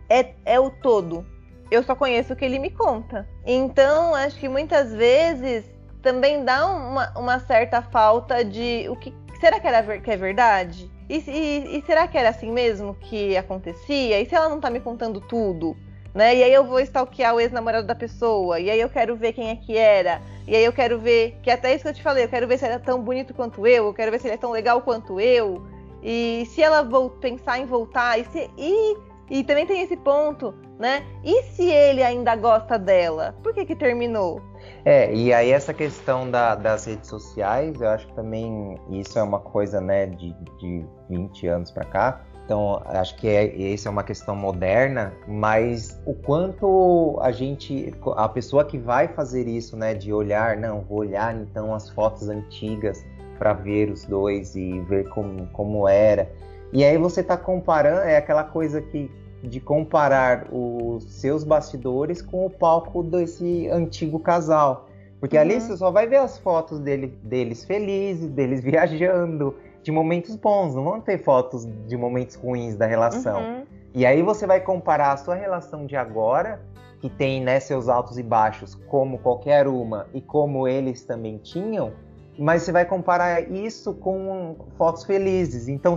é, 0.08 0.34
é 0.44 0.60
o 0.60 0.70
todo 0.70 1.24
eu 1.70 1.82
só 1.82 1.94
conheço 1.94 2.32
o 2.32 2.36
que 2.36 2.44
ele 2.44 2.58
me 2.58 2.70
conta. 2.70 3.28
Então, 3.46 4.14
acho 4.14 4.38
que 4.38 4.48
muitas 4.48 4.92
vezes 4.92 5.64
também 6.02 6.44
dá 6.44 6.66
uma, 6.66 7.12
uma 7.16 7.38
certa 7.38 7.80
falta 7.80 8.44
de 8.44 8.88
o 8.88 8.96
que 8.96 9.14
será 9.40 9.58
que, 9.58 9.66
era, 9.66 9.98
que 9.98 10.10
é 10.10 10.16
verdade? 10.16 10.90
E, 11.08 11.16
e, 11.26 11.78
e, 11.78 11.82
será 11.86 12.06
que 12.06 12.16
era 12.16 12.28
assim 12.28 12.52
mesmo 12.52 12.94
que 12.94 13.36
acontecia? 13.36 14.20
E 14.20 14.26
se 14.26 14.34
ela 14.34 14.48
não 14.48 14.60
tá 14.60 14.70
me 14.70 14.78
contando 14.78 15.20
tudo? 15.20 15.76
Né? 16.14 16.36
E 16.36 16.42
aí 16.42 16.52
eu 16.52 16.64
vou 16.64 16.80
stalkear 16.80 17.34
o 17.34 17.40
ex-namorado 17.40 17.86
da 17.86 17.94
pessoa, 17.94 18.58
e 18.60 18.68
aí 18.68 18.80
eu 18.80 18.88
quero 18.88 19.16
ver 19.16 19.32
quem 19.32 19.48
é 19.48 19.56
que 19.56 19.76
era, 19.76 20.20
e 20.46 20.56
aí 20.56 20.64
eu 20.64 20.72
quero 20.72 20.98
ver, 20.98 21.38
que 21.40 21.50
até 21.50 21.72
isso 21.72 21.84
que 21.84 21.88
eu 21.90 21.94
te 21.94 22.02
falei, 22.02 22.24
eu 22.24 22.28
quero 22.28 22.48
ver 22.48 22.58
se 22.58 22.64
ele 22.64 22.74
é 22.74 22.78
tão 22.78 23.00
bonito 23.00 23.32
quanto 23.32 23.64
eu, 23.64 23.86
eu 23.86 23.94
quero 23.94 24.10
ver 24.10 24.20
se 24.20 24.26
ele 24.26 24.34
é 24.34 24.38
tão 24.38 24.50
legal 24.50 24.82
quanto 24.82 25.20
eu, 25.20 25.64
e 26.02 26.44
se 26.50 26.60
ela 26.60 26.84
pensar 27.20 27.60
em 27.60 27.64
voltar, 27.64 28.18
e, 28.18 28.24
se, 28.24 28.50
e 28.58 28.96
e 29.30 29.44
também 29.44 29.64
tem 29.64 29.82
esse 29.82 29.96
ponto, 29.96 30.52
né? 30.78 31.04
E 31.24 31.42
se 31.44 31.70
ele 31.70 32.02
ainda 32.02 32.34
gosta 32.34 32.78
dela? 32.78 33.34
Por 33.42 33.54
que 33.54 33.64
que 33.64 33.76
terminou? 33.76 34.42
É, 34.84 35.14
e 35.14 35.32
aí 35.32 35.50
essa 35.50 35.72
questão 35.72 36.30
da, 36.30 36.54
das 36.54 36.86
redes 36.86 37.08
sociais, 37.08 37.80
eu 37.80 37.88
acho 37.88 38.06
que 38.08 38.14
também 38.14 38.78
isso 38.90 39.18
é 39.18 39.22
uma 39.22 39.38
coisa, 39.38 39.80
né, 39.80 40.06
de, 40.06 40.34
de 40.58 40.84
20 41.08 41.46
anos 41.46 41.70
para 41.70 41.84
cá. 41.84 42.20
Então, 42.44 42.82
acho 42.86 43.14
que 43.16 43.28
é, 43.28 43.72
essa 43.72 43.88
é 43.88 43.90
uma 43.92 44.02
questão 44.02 44.34
moderna, 44.34 45.12
mas 45.28 46.02
o 46.04 46.14
quanto 46.14 47.16
a 47.22 47.30
gente, 47.30 47.94
a 48.16 48.28
pessoa 48.28 48.64
que 48.64 48.76
vai 48.76 49.06
fazer 49.06 49.46
isso, 49.46 49.76
né, 49.76 49.94
de 49.94 50.12
olhar, 50.12 50.56
não, 50.56 50.80
vou 50.80 50.98
olhar 50.98 51.32
então 51.36 51.72
as 51.72 51.88
fotos 51.90 52.28
antigas 52.28 53.06
para 53.38 53.52
ver 53.52 53.88
os 53.88 54.04
dois 54.04 54.56
e 54.56 54.80
ver 54.80 55.08
como, 55.10 55.46
como 55.52 55.86
era. 55.86 56.28
E 56.72 56.84
aí 56.84 56.98
você 56.98 57.20
está 57.20 57.36
comparando, 57.36 58.00
é 58.00 58.16
aquela 58.16 58.44
coisa 58.44 58.80
que 58.80 59.10
de 59.42 59.60
comparar 59.60 60.48
os 60.52 61.04
seus 61.04 61.44
bastidores 61.44 62.20
com 62.20 62.46
o 62.46 62.50
palco 62.50 63.02
desse 63.02 63.68
antigo 63.68 64.18
casal. 64.18 64.88
Porque 65.18 65.36
uhum. 65.36 65.42
ali 65.42 65.60
você 65.60 65.76
só 65.76 65.90
vai 65.90 66.06
ver 66.06 66.16
as 66.16 66.38
fotos 66.38 66.78
dele, 66.78 67.18
deles 67.22 67.64
felizes, 67.64 68.28
deles 68.28 68.60
viajando, 68.64 69.54
de 69.82 69.90
momentos 69.90 70.36
bons, 70.36 70.74
não 70.74 70.84
vão 70.84 71.00
ter 71.00 71.18
fotos 71.18 71.66
de 71.86 71.96
momentos 71.96 72.36
ruins 72.36 72.76
da 72.76 72.86
relação. 72.86 73.40
Uhum. 73.40 73.62
E 73.94 74.06
aí 74.06 74.22
você 74.22 74.46
vai 74.46 74.60
comparar 74.60 75.12
a 75.12 75.16
sua 75.16 75.34
relação 75.34 75.86
de 75.86 75.96
agora, 75.96 76.60
que 77.00 77.08
tem 77.08 77.42
né, 77.42 77.58
seus 77.58 77.88
altos 77.88 78.18
e 78.18 78.22
baixos, 78.22 78.74
como 78.74 79.18
qualquer 79.18 79.66
uma, 79.66 80.06
e 80.12 80.20
como 80.20 80.68
eles 80.68 81.02
também 81.02 81.38
tinham, 81.38 81.92
mas 82.38 82.62
você 82.62 82.72
vai 82.72 82.84
comparar 82.84 83.50
isso 83.50 83.94
com 83.94 84.56
fotos 84.76 85.04
felizes. 85.04 85.68
Então 85.68 85.96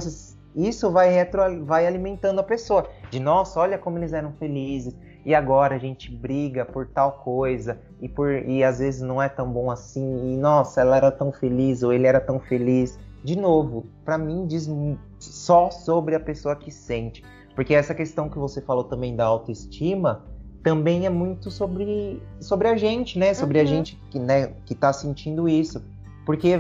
isso 0.56 0.92
vai, 0.92 1.10
retro, 1.12 1.66
vai 1.66 1.88
alimentando 1.88 2.40
a 2.40 2.44
pessoa. 2.44 2.88
De 3.10 3.20
nossa, 3.20 3.60
olha 3.60 3.78
como 3.78 3.98
eles 3.98 4.14
eram 4.14 4.34
felizes. 4.34 4.96
e 5.26 5.34
agora 5.34 5.76
a 5.76 5.80
gente 5.80 6.12
briga 6.12 6.66
por 6.66 6.88
tal 6.88 7.14
coisa 7.24 7.80
e 8.02 8.10
por 8.10 8.30
e 8.32 8.64
às 8.64 8.80
vezes 8.80 9.02
não 9.02 9.22
é 9.22 9.30
tão 9.30 9.50
bom 9.50 9.72
assim 9.72 10.34
e 10.34 10.38
nossa, 10.38 10.82
ela 10.82 10.98
era 10.98 11.12
tão 11.12 11.32
feliz 11.32 11.82
ou 11.82 11.94
ele 11.94 12.08
era 12.08 12.20
tão 12.20 12.40
feliz. 12.40 13.00
De 13.24 13.38
novo, 13.38 13.86
para 14.04 14.18
mim 14.18 14.46
diz 14.46 14.70
só 15.18 15.72
sobre 15.72 16.14
a 16.14 16.20
pessoa 16.20 16.58
que 16.58 16.70
sente, 16.70 17.24
porque 17.56 17.74
essa 17.74 17.96
questão 17.96 18.28
que 18.28 18.38
você 18.38 18.62
falou 18.62 18.84
também 18.84 19.16
da 19.16 19.24
autoestima 19.24 20.26
também 20.62 21.06
é 21.06 21.10
muito 21.10 21.50
sobre 21.52 22.22
sobre 22.40 22.68
a 22.68 22.76
gente, 22.76 23.20
né? 23.20 23.34
Sobre 23.34 23.60
uhum. 23.60 23.64
a 23.64 23.68
gente 23.68 24.00
que, 24.10 24.20
né, 24.20 24.54
que 24.66 24.74
tá 24.76 24.92
sentindo 24.92 25.48
isso. 25.48 25.84
Porque 26.26 26.58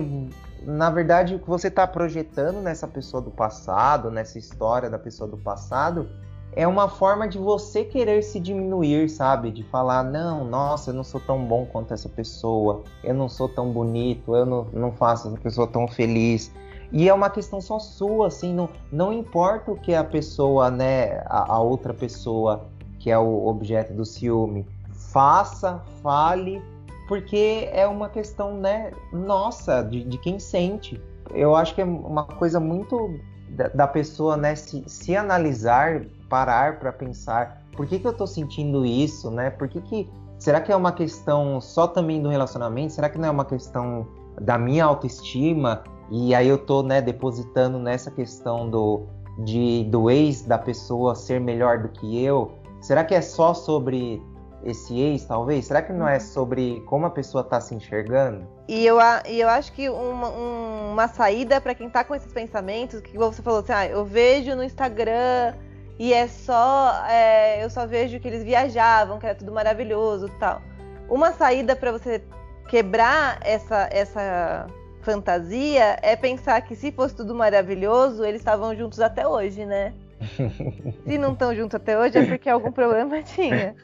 na 0.65 0.89
verdade, 0.89 1.35
o 1.35 1.39
que 1.39 1.49
você 1.49 1.67
está 1.67 1.85
projetando 1.85 2.61
nessa 2.61 2.87
pessoa 2.87 3.21
do 3.21 3.31
passado, 3.31 4.09
nessa 4.09 4.37
história 4.37 4.89
da 4.89 4.99
pessoa 4.99 5.29
do 5.29 5.37
passado, 5.37 6.09
é 6.55 6.67
uma 6.67 6.87
forma 6.87 7.27
de 7.27 7.37
você 7.37 7.83
querer 7.83 8.21
se 8.21 8.39
diminuir, 8.39 9.09
sabe? 9.09 9.51
De 9.51 9.63
falar, 9.63 10.03
não, 10.03 10.45
nossa, 10.45 10.91
eu 10.91 10.93
não 10.93 11.03
sou 11.03 11.19
tão 11.19 11.43
bom 11.43 11.65
quanto 11.65 11.93
essa 11.93 12.07
pessoa, 12.07 12.83
eu 13.03 13.13
não 13.13 13.27
sou 13.27 13.49
tão 13.49 13.71
bonito, 13.71 14.35
eu 14.35 14.45
não, 14.45 14.67
não 14.71 14.91
faço 14.91 15.27
essa 15.27 15.37
pessoa 15.37 15.67
tão 15.67 15.87
feliz. 15.87 16.51
E 16.91 17.09
é 17.09 17.13
uma 17.13 17.29
questão 17.29 17.59
só 17.59 17.79
sua, 17.79 18.27
assim, 18.27 18.53
não, 18.53 18.69
não 18.91 19.11
importa 19.11 19.71
o 19.71 19.75
que 19.75 19.95
a 19.95 20.03
pessoa, 20.03 20.69
né, 20.69 21.23
a, 21.25 21.53
a 21.53 21.59
outra 21.59 21.93
pessoa, 21.93 22.65
que 22.99 23.09
é 23.09 23.17
o 23.17 23.47
objeto 23.47 23.93
do 23.93 24.05
ciúme, 24.05 24.67
faça, 24.91 25.81
fale, 26.03 26.61
porque 27.07 27.69
é 27.71 27.87
uma 27.87 28.09
questão, 28.09 28.57
né, 28.57 28.91
nossa, 29.11 29.81
de, 29.81 30.03
de 30.03 30.17
quem 30.17 30.39
sente. 30.39 31.01
Eu 31.33 31.55
acho 31.55 31.75
que 31.75 31.81
é 31.81 31.85
uma 31.85 32.25
coisa 32.25 32.59
muito 32.59 33.19
da, 33.49 33.67
da 33.69 33.87
pessoa, 33.87 34.37
né, 34.37 34.55
se, 34.55 34.83
se 34.87 35.15
analisar, 35.15 36.05
parar 36.29 36.79
para 36.79 36.91
pensar, 36.91 37.63
por 37.75 37.87
que, 37.87 37.99
que 37.99 38.07
eu 38.07 38.11
estou 38.11 38.27
sentindo 38.27 38.85
isso, 38.85 39.31
né? 39.31 39.49
Por 39.49 39.67
que, 39.67 39.81
que 39.81 40.09
será 40.37 40.61
que 40.61 40.71
é 40.71 40.75
uma 40.75 40.91
questão 40.91 41.59
só 41.59 41.87
também 41.87 42.21
do 42.21 42.29
relacionamento? 42.29 42.93
Será 42.93 43.09
que 43.09 43.17
não 43.17 43.27
é 43.27 43.31
uma 43.31 43.45
questão 43.45 44.07
da 44.39 44.57
minha 44.57 44.85
autoestima? 44.85 45.83
E 46.11 46.35
aí 46.35 46.47
eu 46.47 46.57
tô, 46.57 46.83
né, 46.83 47.01
depositando 47.01 47.79
nessa 47.79 48.11
questão 48.11 48.69
do 48.69 49.07
de 49.39 49.83
do 49.85 50.11
ex 50.11 50.43
da 50.43 50.59
pessoa 50.59 51.15
ser 51.15 51.41
melhor 51.41 51.79
do 51.79 51.89
que 51.89 52.23
eu? 52.23 52.51
Será 52.79 53.03
que 53.03 53.15
é 53.15 53.21
só 53.21 53.53
sobre 53.53 54.21
esse 54.65 54.99
ex, 54.99 55.25
talvez? 55.25 55.65
Será 55.65 55.81
que 55.81 55.91
não 55.91 56.07
é 56.07 56.19
sobre 56.19 56.81
como 56.85 57.05
a 57.05 57.09
pessoa 57.09 57.41
está 57.41 57.59
se 57.59 57.75
enxergando? 57.75 58.47
E 58.67 58.85
eu, 58.85 58.97
e 59.27 59.39
eu 59.39 59.49
acho 59.49 59.71
que 59.73 59.89
uma, 59.89 60.29
uma 60.29 61.07
saída 61.07 61.59
para 61.59 61.75
quem 61.75 61.87
está 61.87 62.03
com 62.03 62.15
esses 62.15 62.31
pensamentos, 62.31 63.01
que 63.01 63.17
você 63.17 63.41
falou 63.41 63.59
assim, 63.59 63.73
ah, 63.73 63.85
eu 63.85 64.05
vejo 64.05 64.55
no 64.55 64.63
Instagram 64.63 65.53
e 65.99 66.13
é 66.13 66.27
só. 66.27 67.05
É, 67.09 67.63
eu 67.63 67.69
só 67.69 67.85
vejo 67.85 68.19
que 68.19 68.27
eles 68.27 68.43
viajavam, 68.43 69.19
que 69.19 69.25
era 69.25 69.35
tudo 69.35 69.51
maravilhoso 69.51 70.29
tal. 70.39 70.61
Uma 71.09 71.31
saída 71.33 71.75
para 71.75 71.91
você 71.91 72.23
quebrar 72.67 73.39
essa, 73.41 73.87
essa 73.91 74.67
fantasia 75.01 75.99
é 76.01 76.15
pensar 76.15 76.61
que 76.61 76.75
se 76.75 76.91
fosse 76.91 77.15
tudo 77.15 77.35
maravilhoso, 77.35 78.23
eles 78.23 78.41
estavam 78.41 78.75
juntos 78.75 78.99
até 78.99 79.27
hoje, 79.27 79.65
né? 79.65 79.93
Se 81.05 81.17
não 81.17 81.33
estão 81.33 81.55
juntos 81.55 81.75
até 81.75 81.97
hoje 81.97 82.17
é 82.17 82.25
porque 82.25 82.49
algum 82.49 82.71
problema 82.71 83.21
tinha. 83.23 83.75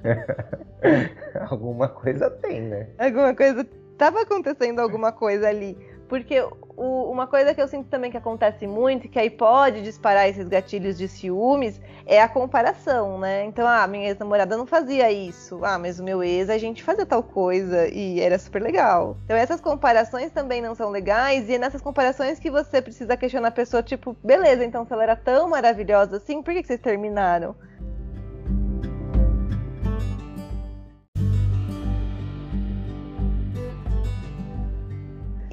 alguma 1.49 1.87
coisa 1.87 2.29
tem, 2.29 2.61
né? 2.61 2.87
Alguma 2.97 3.35
coisa. 3.35 3.65
Tava 3.97 4.21
acontecendo 4.21 4.79
alguma 4.79 5.11
coisa 5.11 5.47
ali. 5.47 5.77
Porque 6.09 6.41
o, 6.75 7.11
uma 7.11 7.27
coisa 7.27 7.53
que 7.53 7.61
eu 7.61 7.67
sinto 7.67 7.87
também 7.87 8.09
que 8.09 8.17
acontece 8.17 8.65
muito, 8.65 9.07
que 9.07 9.19
aí 9.19 9.29
pode 9.29 9.83
disparar 9.83 10.27
esses 10.27 10.47
gatilhos 10.47 10.97
de 10.97 11.07
ciúmes, 11.07 11.79
é 12.05 12.19
a 12.19 12.27
comparação, 12.27 13.19
né? 13.19 13.45
Então, 13.45 13.67
ah, 13.67 13.85
minha 13.85 14.07
ex-namorada 14.07 14.57
não 14.57 14.65
fazia 14.65 15.11
isso. 15.11 15.63
Ah, 15.63 15.77
mas 15.77 15.99
o 15.99 16.03
meu 16.03 16.23
ex, 16.23 16.49
a 16.49 16.57
gente 16.57 16.83
fazia 16.83 17.05
tal 17.05 17.21
coisa 17.21 17.87
e 17.87 18.19
era 18.19 18.39
super 18.39 18.59
legal. 18.59 19.15
Então, 19.25 19.37
essas 19.37 19.61
comparações 19.61 20.31
também 20.31 20.61
não 20.61 20.73
são 20.73 20.89
legais 20.89 21.47
e 21.47 21.53
é 21.53 21.59
nessas 21.59 21.81
comparações 21.81 22.39
que 22.39 22.49
você 22.49 22.81
precisa 22.81 23.15
questionar 23.15 23.49
a 23.49 23.51
pessoa, 23.51 23.83
tipo, 23.83 24.17
beleza, 24.23 24.65
então 24.65 24.85
se 24.85 24.91
ela 24.91 25.03
era 25.03 25.15
tão 25.15 25.47
maravilhosa 25.47 26.17
assim, 26.17 26.41
por 26.41 26.53
que, 26.53 26.61
que 26.61 26.67
vocês 26.67 26.81
terminaram? 26.81 27.55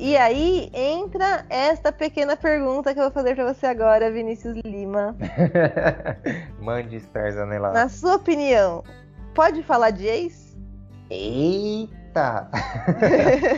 E 0.06 0.16
aí 0.16 0.70
entra 0.72 1.44
esta 1.50 1.90
pequena 1.90 2.36
pergunta 2.36 2.94
que 2.94 3.00
eu 3.00 3.02
vou 3.02 3.10
fazer 3.10 3.34
para 3.34 3.52
você 3.52 3.66
agora, 3.66 4.08
Vinícius 4.08 4.56
Lima. 4.64 5.16
Mande 6.62 6.94
Starzane 6.98 7.58
lá. 7.58 7.72
Na 7.72 7.88
sua 7.88 8.14
opinião, 8.14 8.84
pode 9.34 9.64
falar 9.64 9.90
de 9.90 10.06
ex? 10.06 10.56
Eita! 11.10 12.48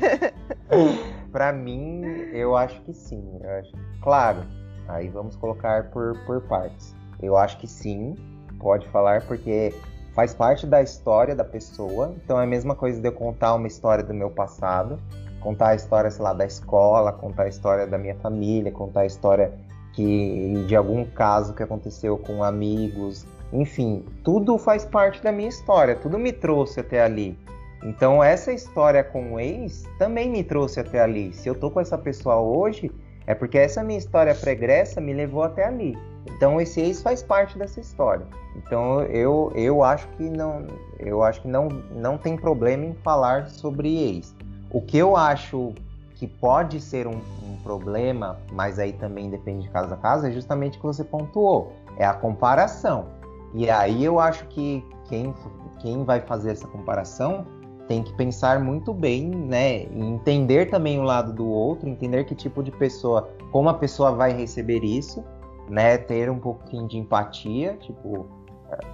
para 1.30 1.52
mim, 1.52 2.00
eu 2.32 2.56
acho 2.56 2.80
que 2.80 2.94
sim. 2.94 3.22
Acho... 3.58 3.72
Claro, 4.00 4.40
aí 4.88 5.06
vamos 5.10 5.36
colocar 5.36 5.90
por, 5.90 6.18
por 6.24 6.40
partes. 6.48 6.96
Eu 7.20 7.36
acho 7.36 7.58
que 7.58 7.66
sim, 7.66 8.14
pode 8.58 8.88
falar, 8.88 9.20
porque 9.26 9.74
faz 10.14 10.32
parte 10.32 10.66
da 10.66 10.80
história 10.80 11.36
da 11.36 11.44
pessoa. 11.44 12.14
Então 12.24 12.40
é 12.40 12.44
a 12.44 12.46
mesma 12.46 12.74
coisa 12.74 12.98
de 12.98 13.06
eu 13.06 13.12
contar 13.12 13.54
uma 13.54 13.66
história 13.66 14.02
do 14.02 14.14
meu 14.14 14.30
passado 14.30 14.98
contar 15.40 15.68
a 15.68 15.75
história, 15.75 16.11
sei 16.11 16.23
lá, 16.23 16.33
da 16.33 16.45
escola, 16.45 17.12
contar 17.12 17.45
a 17.45 17.49
história 17.49 17.87
da 17.87 17.99
minha 17.99 18.14
família, 18.16 18.71
contar 18.73 19.00
a 19.00 19.07
história 19.07 19.52
que 19.92 20.64
de 20.66 20.76
algum 20.76 21.04
caso 21.04 21.54
que 21.54 21.62
aconteceu 21.62 22.16
com 22.18 22.45
amigos, 22.45 23.26
enfim, 23.52 24.04
tudo 24.23 24.59
faz 24.59 24.85
parte 24.85 25.23
da 25.23 25.33
minha 25.33 25.49
história, 25.49 25.97
tudo 25.97 26.18
me 26.18 26.33
trouxe 26.33 26.80
até 26.80 27.02
ali. 27.02 27.38
Então 27.83 28.23
essa 28.23 28.52
história 28.52 29.02
com 29.02 29.35
o 29.35 29.40
ex 29.40 29.85
também 29.99 30.30
me 30.30 30.42
trouxe 30.42 30.80
até 30.80 31.00
ali. 31.00 31.33
Se 31.33 31.49
eu 31.49 31.54
tô 31.54 31.71
com 31.71 31.80
essa 31.80 31.97
pessoa 31.97 32.37
hoje, 32.37 32.90
é 33.26 33.35
porque 33.35 33.59
essa 33.59 33.85
minha 33.85 33.99
história 33.99 34.35
pregressa 34.35 35.00
me 35.00 35.12
levou 35.12 35.42
até 35.42 35.64
ali. 35.64 35.97
Então 36.26 36.61
esse 36.61 36.80
ex 36.80 37.02
faz 37.02 37.23
parte 37.23 37.59
dessa 37.59 37.80
história. 37.80 38.26
Então 38.57 39.02
eu, 39.02 39.52
eu 39.54 39.83
acho 39.83 40.09
que 40.09 40.25
não 40.25 40.66
eu 40.99 41.23
acho 41.23 41.42
que 41.42 41.49
não, 41.49 41.68
não 41.68 42.18
tem 42.18 42.37
problema 42.37 42.85
em 42.85 42.95
falar 42.95 43.49
sobre 43.49 44.16
ex. 44.16 44.35
O 44.70 44.82
que 44.82 44.98
eu 44.98 45.16
acho 45.16 45.72
que 46.16 46.26
pode 46.26 46.80
ser 46.80 47.06
um, 47.06 47.12
um, 47.14 47.56
problema, 47.62 48.38
mas 48.52 48.78
aí 48.78 48.92
também 48.92 49.30
depende 49.30 49.62
de 49.62 49.70
casa 49.70 49.94
a 49.94 49.96
casa, 49.96 50.28
é 50.28 50.32
justamente 50.32 50.76
o 50.76 50.80
que 50.80 50.87
você 50.87 51.04
pontuou, 51.04 51.72
é 51.96 52.04
a 52.04 52.12
comparação. 52.12 53.06
E 53.54 53.70
aí 53.70 54.04
eu 54.04 54.18
acho 54.18 54.44
que 54.48 54.84
quem, 55.08 55.32
quem 55.78 56.04
vai 56.04 56.20
fazer 56.20 56.50
essa 56.50 56.66
comparação 56.66 57.46
tem 57.87 58.02
que 58.02 58.12
pensar 58.14 58.60
muito 58.60 58.92
bem, 58.92 59.30
né? 59.30 59.84
Entender 59.84 60.66
também 60.66 60.98
o 60.98 61.02
lado 61.02 61.32
do 61.32 61.48
outro, 61.48 61.88
entender 61.88 62.25
que 62.25 62.34
tipo 62.34 62.62
de 62.62 62.70
pessoa, 62.72 63.30
como 63.50 63.68
a 63.70 63.75
pessoa 63.75 64.12
vai 64.12 64.32
receber 64.32 64.84
isso, 64.84 65.25
né? 65.70 65.96
Ter 65.96 66.28
um 66.30 66.38
pouquinho 66.38 66.87
de 66.87 66.98
empatia, 66.98 67.78
tipo, 67.80 68.26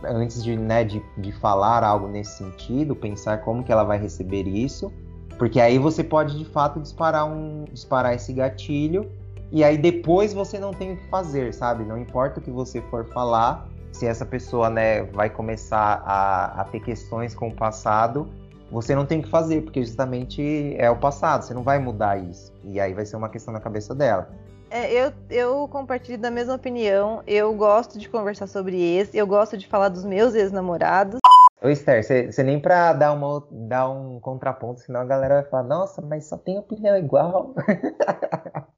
antes 0.04 0.44
de, 0.44 0.56
né, 0.56 0.84
de, 0.84 1.02
de 1.18 1.32
falar 1.32 1.82
algo 1.82 2.06
nesse 2.06 2.38
sentido, 2.38 2.94
pensar 2.94 3.38
como 3.38 3.64
que 3.64 3.72
ela 3.72 3.82
vai 3.82 3.98
receber 3.98 4.46
isso 4.46 4.92
porque 5.38 5.60
aí 5.60 5.78
você 5.78 6.02
pode 6.02 6.38
de 6.38 6.44
fato 6.44 6.80
disparar 6.80 7.26
um 7.26 7.64
disparar 7.72 8.14
esse 8.14 8.32
gatilho 8.32 9.10
e 9.50 9.62
aí 9.62 9.78
depois 9.78 10.32
você 10.32 10.58
não 10.58 10.72
tem 10.72 10.92
o 10.92 10.96
que 10.96 11.06
fazer, 11.08 11.52
sabe? 11.54 11.84
Não 11.84 11.96
importa 11.98 12.40
o 12.40 12.42
que 12.42 12.50
você 12.50 12.80
for 12.82 13.04
falar, 13.06 13.68
se 13.92 14.06
essa 14.06 14.26
pessoa 14.26 14.68
né, 14.68 15.04
vai 15.04 15.30
começar 15.30 16.02
a, 16.04 16.60
a 16.60 16.64
ter 16.64 16.80
questões 16.80 17.34
com 17.34 17.48
o 17.48 17.54
passado, 17.54 18.28
você 18.70 18.94
não 18.94 19.06
tem 19.06 19.20
o 19.20 19.22
que 19.22 19.30
fazer, 19.30 19.62
porque 19.62 19.80
justamente 19.84 20.74
é 20.76 20.90
o 20.90 20.96
passado, 20.96 21.42
você 21.42 21.54
não 21.54 21.62
vai 21.62 21.78
mudar 21.78 22.18
isso. 22.18 22.52
E 22.64 22.80
aí 22.80 22.92
vai 22.92 23.06
ser 23.06 23.14
uma 23.14 23.28
questão 23.28 23.54
na 23.54 23.60
cabeça 23.60 23.94
dela. 23.94 24.28
É, 24.68 24.92
eu, 24.92 25.12
eu 25.30 25.68
compartilho 25.68 26.18
da 26.18 26.32
mesma 26.32 26.54
opinião. 26.54 27.22
Eu 27.24 27.54
gosto 27.54 27.96
de 27.96 28.08
conversar 28.08 28.48
sobre 28.48 28.76
esse, 28.96 29.16
eu 29.16 29.24
gosto 29.24 29.56
de 29.56 29.68
falar 29.68 29.88
dos 29.88 30.04
meus 30.04 30.34
ex-namorados. 30.34 31.20
Ô 31.64 31.70
Esther, 31.70 32.04
você 32.04 32.42
nem 32.42 32.60
pra 32.60 32.92
dar, 32.92 33.14
uma, 33.14 33.42
dar 33.50 33.88
um 33.88 34.20
contraponto, 34.20 34.82
senão 34.82 35.00
a 35.00 35.04
galera 35.06 35.40
vai 35.40 35.50
falar, 35.50 35.62
nossa, 35.62 36.02
mas 36.02 36.26
só 36.26 36.36
tem 36.36 36.58
opinião 36.58 36.94
igual. 36.96 37.54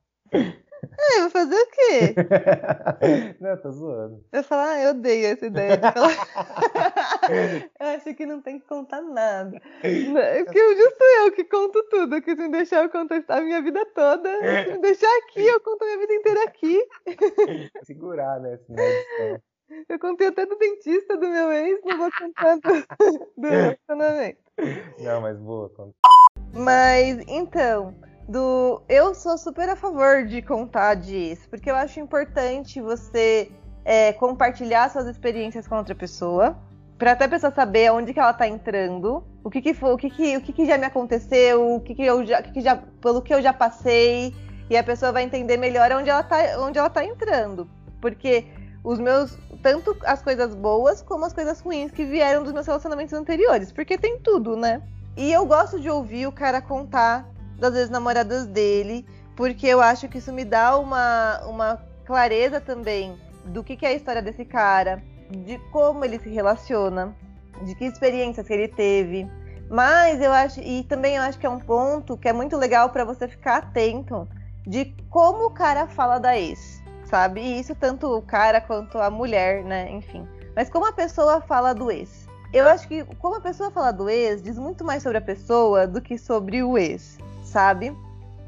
É, 0.98 1.20
vou 1.20 1.30
fazer 1.30 1.56
o 1.56 1.70
quê? 1.70 2.14
Não, 3.40 3.56
tô 3.56 3.70
zoando. 3.70 4.24
Eu 4.32 4.42
falo, 4.42 4.62
ah, 4.62 4.80
eu 4.80 4.90
odeio 4.90 5.26
essa 5.26 5.46
ideia 5.46 5.76
de 5.76 5.92
falar. 5.92 6.10
eu 7.80 7.86
acho 7.88 8.14
que 8.14 8.26
não 8.26 8.40
tem 8.40 8.58
que 8.60 8.66
contar 8.66 9.02
nada. 9.02 9.60
Porque 9.80 10.76
justo 10.76 11.04
eu 11.22 11.32
que 11.32 11.44
conto 11.44 11.82
tudo, 11.88 12.20
que 12.22 12.36
se 12.36 12.42
me 12.42 12.50
deixar 12.50 12.84
eu 12.84 12.90
conto 12.90 13.14
a 13.28 13.40
minha 13.40 13.62
vida 13.62 13.84
toda. 13.94 14.28
Se 14.64 14.72
me 14.72 14.78
deixar 14.78 15.18
aqui, 15.18 15.46
eu 15.46 15.60
conto 15.60 15.82
a 15.82 15.86
minha 15.86 15.98
vida 15.98 16.14
inteira 16.14 16.44
aqui. 16.44 16.88
Segurar, 17.84 18.38
né? 18.40 18.58
Eu 19.88 19.98
contei 19.98 20.28
até 20.28 20.46
do 20.46 20.56
dentista 20.56 21.16
do 21.16 21.28
meu 21.28 21.52
ex, 21.52 21.80
não 21.84 21.98
vou 21.98 22.10
contar 22.18 22.56
do, 22.56 22.86
do 23.36 23.48
relacionamento. 23.48 24.38
Não, 25.00 25.20
mas 25.20 25.38
boa, 25.38 25.68
conta. 25.70 25.94
Mas, 26.52 27.18
então, 27.26 27.94
do 28.28 28.82
eu 28.88 29.14
sou 29.14 29.36
super 29.36 29.68
a 29.68 29.76
favor 29.76 30.24
de 30.24 30.40
contar 30.40 30.94
disso, 30.94 31.48
porque 31.50 31.70
eu 31.70 31.74
acho 31.74 32.00
importante 32.00 32.80
você 32.80 33.50
é, 33.84 34.12
compartilhar 34.12 34.88
suas 34.90 35.06
experiências 35.06 35.66
com 35.66 35.76
outra 35.76 35.94
pessoa. 35.94 36.56
para 36.98 37.12
até 37.12 37.26
a 37.26 37.28
pessoa 37.28 37.52
saber 37.52 37.92
onde 37.92 38.14
que 38.14 38.20
ela 38.20 38.32
tá 38.32 38.48
entrando, 38.48 39.22
o 39.44 39.50
que 39.50 39.60
que 39.60 39.74
foi, 39.74 39.92
o 39.92 39.98
que 39.98 40.08
que, 40.08 40.36
o 40.36 40.40
que, 40.40 40.52
que 40.52 40.66
já 40.66 40.78
me 40.78 40.86
aconteceu, 40.86 41.74
o 41.74 41.80
que 41.80 41.94
que 41.94 42.02
eu 42.02 42.24
já, 42.24 42.40
que 42.40 42.52
que 42.52 42.60
já, 42.62 42.76
pelo 43.02 43.20
que 43.20 43.34
eu 43.34 43.42
já 43.42 43.52
passei, 43.52 44.34
e 44.70 44.76
a 44.76 44.82
pessoa 44.82 45.12
vai 45.12 45.22
entender 45.22 45.56
melhor 45.56 45.92
onde 45.92 46.08
ela 46.08 46.22
tá, 46.22 46.38
onde 46.58 46.78
ela 46.78 46.88
tá 46.88 47.04
entrando. 47.04 47.68
Porque 48.00 48.46
os 48.86 49.00
meus, 49.00 49.36
tanto 49.60 49.96
as 50.04 50.22
coisas 50.22 50.54
boas 50.54 51.02
como 51.02 51.24
as 51.24 51.32
coisas 51.32 51.60
ruins 51.60 51.90
que 51.90 52.04
vieram 52.04 52.44
dos 52.44 52.52
meus 52.52 52.68
relacionamentos 52.68 53.12
anteriores, 53.12 53.72
porque 53.72 53.98
tem 53.98 54.20
tudo, 54.20 54.56
né? 54.56 54.80
E 55.16 55.32
eu 55.32 55.44
gosto 55.44 55.80
de 55.80 55.90
ouvir 55.90 56.28
o 56.28 56.32
cara 56.32 56.62
contar 56.62 57.28
das 57.58 57.74
ex-namoradas 57.74 58.46
dele, 58.46 59.04
porque 59.34 59.66
eu 59.66 59.80
acho 59.80 60.08
que 60.08 60.18
isso 60.18 60.32
me 60.32 60.44
dá 60.44 60.78
uma, 60.78 61.40
uma 61.46 61.82
clareza 62.04 62.60
também 62.60 63.18
do 63.46 63.64
que, 63.64 63.76
que 63.76 63.84
é 63.84 63.88
a 63.88 63.94
história 63.94 64.22
desse 64.22 64.44
cara, 64.44 65.02
de 65.30 65.58
como 65.72 66.04
ele 66.04 66.20
se 66.20 66.28
relaciona, 66.28 67.12
de 67.62 67.74
que 67.74 67.86
experiências 67.86 68.46
que 68.46 68.52
ele 68.52 68.68
teve. 68.68 69.28
Mas 69.68 70.20
eu 70.20 70.32
acho, 70.32 70.60
e 70.60 70.84
também 70.84 71.16
eu 71.16 71.22
acho 71.24 71.40
que 71.40 71.46
é 71.46 71.50
um 71.50 71.58
ponto 71.58 72.16
que 72.16 72.28
é 72.28 72.32
muito 72.32 72.56
legal 72.56 72.90
para 72.90 73.04
você 73.04 73.26
ficar 73.26 73.56
atento 73.56 74.28
de 74.64 74.94
como 75.10 75.46
o 75.46 75.50
cara 75.50 75.88
fala 75.88 76.20
da 76.20 76.38
ex, 76.38 76.75
sabe? 77.06 77.40
E 77.40 77.60
isso 77.60 77.74
tanto 77.74 78.06
o 78.06 78.22
cara 78.22 78.60
quanto 78.60 78.98
a 78.98 79.10
mulher, 79.10 79.64
né? 79.64 79.90
Enfim. 79.90 80.26
Mas 80.54 80.68
como 80.68 80.86
a 80.86 80.92
pessoa 80.92 81.40
fala 81.40 81.72
do 81.72 81.90
ex. 81.90 82.26
Eu 82.52 82.68
acho 82.68 82.86
que 82.88 83.04
como 83.20 83.36
a 83.36 83.40
pessoa 83.40 83.70
fala 83.70 83.92
do 83.92 84.08
ex 84.08 84.42
diz 84.42 84.58
muito 84.58 84.84
mais 84.84 85.02
sobre 85.02 85.18
a 85.18 85.20
pessoa 85.20 85.86
do 85.86 86.00
que 86.00 86.16
sobre 86.16 86.62
o 86.62 86.78
ex, 86.78 87.18
sabe? 87.42 87.96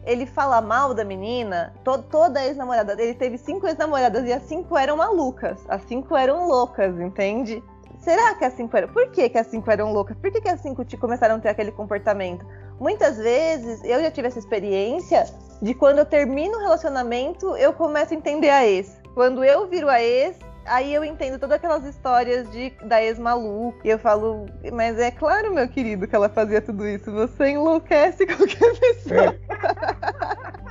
Ele 0.05 0.25
fala 0.25 0.63
mal 0.63 0.95
da 0.95 1.05
menina, 1.05 1.75
to 1.85 1.99
toda 2.05 2.43
ex-namorada. 2.43 3.01
Ele 3.01 3.15
teve 3.15 3.37
cinco 3.37 3.67
ex-namoradas 3.67 4.25
e 4.27 4.33
as 4.33 4.43
cinco 4.45 4.79
eram 4.79 4.97
malucas. 4.97 5.59
As 5.69 5.83
cinco 5.83 6.17
eram 6.17 6.49
loucas, 6.49 6.99
entende? 6.99 7.63
Será 7.99 8.35
que 8.37 8.45
as 8.45 8.55
cinco 8.55 8.75
eram? 8.77 8.89
Por 8.89 9.11
que, 9.11 9.29
que 9.29 9.37
as 9.37 9.49
cinco 9.49 9.71
eram 9.71 9.93
loucas? 9.93 10.17
Por 10.17 10.31
que, 10.31 10.41
que 10.41 10.49
as 10.49 10.61
cinco 10.61 10.85
começaram 10.99 11.35
a 11.35 11.39
ter 11.39 11.51
aquele 11.51 11.73
comportamento? 11.73 12.47
Muitas 12.81 13.19
vezes 13.19 13.83
eu 13.85 14.01
já 14.01 14.11
tive 14.11 14.29
essa 14.29 14.39
experiência 14.39 15.27
de 15.61 15.75
quando 15.75 15.99
eu 15.99 16.07
termino 16.07 16.57
o 16.57 16.61
relacionamento, 16.61 17.57
eu 17.57 17.73
começo 17.73 18.15
a 18.15 18.17
entender 18.17 18.51
a 18.51 18.67
ex. 18.67 19.01
Quando 19.15 19.43
eu 19.45 19.67
viro 19.67 19.89
a 19.89 20.01
ex, 20.03 20.39
aí 20.65 20.95
eu 20.95 21.05
entendo 21.05 21.39
todas 21.39 21.57
aquelas 21.57 21.85
histórias 21.85 22.49
de, 22.51 22.71
da 22.85 23.03
ex 23.03 23.19
maluca. 23.19 23.81
E 23.85 23.91
eu 23.91 23.99
falo, 23.99 24.47
mas 24.73 24.99
é 24.99 25.11
claro, 25.11 25.53
meu 25.53 25.69
querido, 25.69 26.07
que 26.07 26.15
ela 26.15 26.29
fazia 26.29 26.61
tudo 26.61 26.87
isso. 26.87 27.11
Você 27.11 27.51
enlouquece 27.51 28.27
qualquer 28.29 28.79
pessoa. 28.79 29.39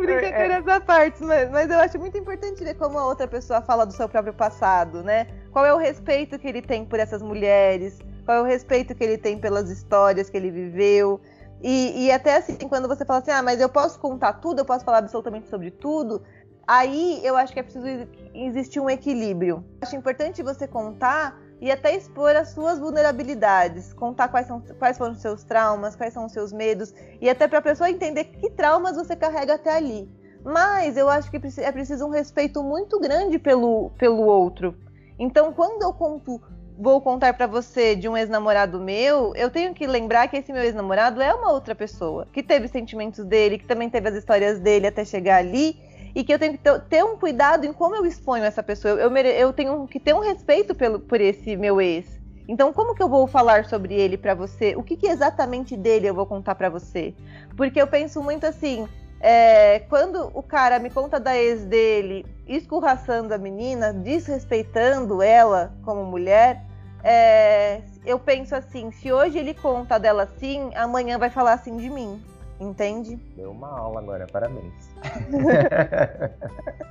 Brincadeiras 0.00 0.66
à 0.68 0.80
parte, 0.80 1.22
mas, 1.22 1.50
mas 1.50 1.70
eu 1.70 1.78
acho 1.78 1.98
muito 1.98 2.18
importante 2.18 2.64
ver 2.64 2.74
como 2.74 2.98
a 2.98 3.06
outra 3.06 3.26
pessoa 3.26 3.62
fala 3.62 3.86
do 3.86 3.92
seu 3.92 4.08
próprio 4.08 4.34
passado, 4.34 5.02
né? 5.02 5.26
Qual 5.52 5.64
é 5.64 5.72
o 5.72 5.78
respeito 5.78 6.38
que 6.38 6.48
ele 6.48 6.62
tem 6.62 6.84
por 6.84 6.98
essas 6.98 7.22
mulheres, 7.22 7.98
qual 8.24 8.38
é 8.38 8.40
o 8.40 8.44
respeito 8.44 8.94
que 8.94 9.04
ele 9.04 9.18
tem 9.18 9.38
pelas 9.38 9.70
histórias 9.70 10.28
que 10.30 10.36
ele 10.36 10.50
viveu. 10.50 11.20
E, 11.66 12.04
e, 12.04 12.12
até 12.12 12.36
assim, 12.36 12.58
quando 12.68 12.86
você 12.86 13.06
fala 13.06 13.20
assim, 13.20 13.30
ah, 13.30 13.42
mas 13.42 13.58
eu 13.58 13.70
posso 13.70 13.98
contar 13.98 14.34
tudo, 14.34 14.58
eu 14.58 14.66
posso 14.66 14.84
falar 14.84 14.98
absolutamente 14.98 15.48
sobre 15.48 15.70
tudo, 15.70 16.22
aí 16.66 17.24
eu 17.24 17.38
acho 17.38 17.54
que 17.54 17.58
é 17.58 17.62
preciso 17.62 17.86
existir 18.34 18.80
um 18.80 18.90
equilíbrio. 18.90 19.64
Acho 19.80 19.96
importante 19.96 20.42
você 20.42 20.68
contar 20.68 21.40
e 21.62 21.70
até 21.70 21.96
expor 21.96 22.36
as 22.36 22.50
suas 22.50 22.78
vulnerabilidades, 22.78 23.94
contar 23.94 24.28
quais, 24.28 24.46
são, 24.46 24.60
quais 24.78 24.98
foram 24.98 25.12
os 25.12 25.22
seus 25.22 25.42
traumas, 25.42 25.96
quais 25.96 26.12
são 26.12 26.26
os 26.26 26.32
seus 26.32 26.52
medos, 26.52 26.92
e 27.18 27.30
até 27.30 27.48
para 27.48 27.60
a 27.60 27.62
pessoa 27.62 27.88
entender 27.88 28.24
que 28.24 28.50
traumas 28.50 28.94
você 28.94 29.16
carrega 29.16 29.54
até 29.54 29.74
ali. 29.74 30.06
Mas 30.44 30.98
eu 30.98 31.08
acho 31.08 31.30
que 31.30 31.40
é 31.62 31.72
preciso 31.72 32.04
um 32.04 32.10
respeito 32.10 32.62
muito 32.62 33.00
grande 33.00 33.38
pelo, 33.38 33.88
pelo 33.96 34.26
outro. 34.26 34.76
Então, 35.18 35.50
quando 35.54 35.82
eu 35.82 35.94
conto 35.94 36.42
vou 36.76 37.00
contar 37.00 37.34
para 37.34 37.46
você 37.46 37.94
de 37.94 38.08
um 38.08 38.16
ex-namorado 38.16 38.80
meu, 38.80 39.34
eu 39.36 39.50
tenho 39.50 39.72
que 39.72 39.86
lembrar 39.86 40.28
que 40.28 40.36
esse 40.36 40.52
meu 40.52 40.62
ex-namorado 40.62 41.22
é 41.22 41.32
uma 41.32 41.52
outra 41.52 41.74
pessoa, 41.74 42.26
que 42.32 42.42
teve 42.42 42.68
sentimentos 42.68 43.24
dele, 43.24 43.58
que 43.58 43.66
também 43.66 43.88
teve 43.88 44.08
as 44.08 44.14
histórias 44.14 44.58
dele 44.58 44.86
até 44.86 45.04
chegar 45.04 45.36
ali, 45.36 45.78
e 46.14 46.22
que 46.22 46.32
eu 46.32 46.38
tenho 46.38 46.56
que 46.56 46.80
ter 46.88 47.04
um 47.04 47.16
cuidado 47.16 47.64
em 47.64 47.72
como 47.72 47.96
eu 47.96 48.06
exponho 48.06 48.44
essa 48.44 48.62
pessoa. 48.62 48.94
Eu, 48.94 49.10
mere... 49.10 49.28
eu 49.30 49.52
tenho 49.52 49.86
que 49.86 49.98
ter 49.98 50.14
um 50.14 50.20
respeito 50.20 50.74
pelo, 50.74 51.00
por 51.00 51.20
esse 51.20 51.56
meu 51.56 51.80
ex. 51.80 52.20
Então, 52.46 52.72
como 52.72 52.94
que 52.94 53.02
eu 53.02 53.08
vou 53.08 53.26
falar 53.26 53.64
sobre 53.64 53.94
ele 53.94 54.16
para 54.16 54.34
você? 54.34 54.76
O 54.76 54.82
que, 54.82 54.96
que 54.96 55.06
exatamente 55.06 55.76
dele 55.76 56.06
eu 56.06 56.14
vou 56.14 56.26
contar 56.26 56.54
para 56.54 56.68
você? 56.68 57.14
Porque 57.56 57.80
eu 57.80 57.86
penso 57.86 58.22
muito 58.22 58.46
assim, 58.46 58.86
é, 59.26 59.78
quando 59.88 60.30
o 60.34 60.42
cara 60.42 60.78
me 60.78 60.90
conta 60.90 61.18
da 61.18 61.34
ex 61.34 61.64
dele, 61.64 62.26
escorraçando 62.46 63.32
a 63.32 63.38
menina, 63.38 63.90
desrespeitando 63.90 65.22
ela 65.22 65.74
como 65.82 66.04
mulher, 66.04 66.62
é, 67.02 67.80
eu 68.04 68.18
penso 68.18 68.54
assim: 68.54 68.92
se 68.92 69.10
hoje 69.10 69.38
ele 69.38 69.54
conta 69.54 69.98
dela 69.98 70.24
assim, 70.24 70.70
amanhã 70.74 71.16
vai 71.16 71.30
falar 71.30 71.54
assim 71.54 71.78
de 71.78 71.88
mim. 71.88 72.22
Entende? 72.60 73.16
Deu 73.34 73.50
uma 73.50 73.78
aula 73.78 74.00
agora, 74.00 74.26
parabéns. 74.30 74.74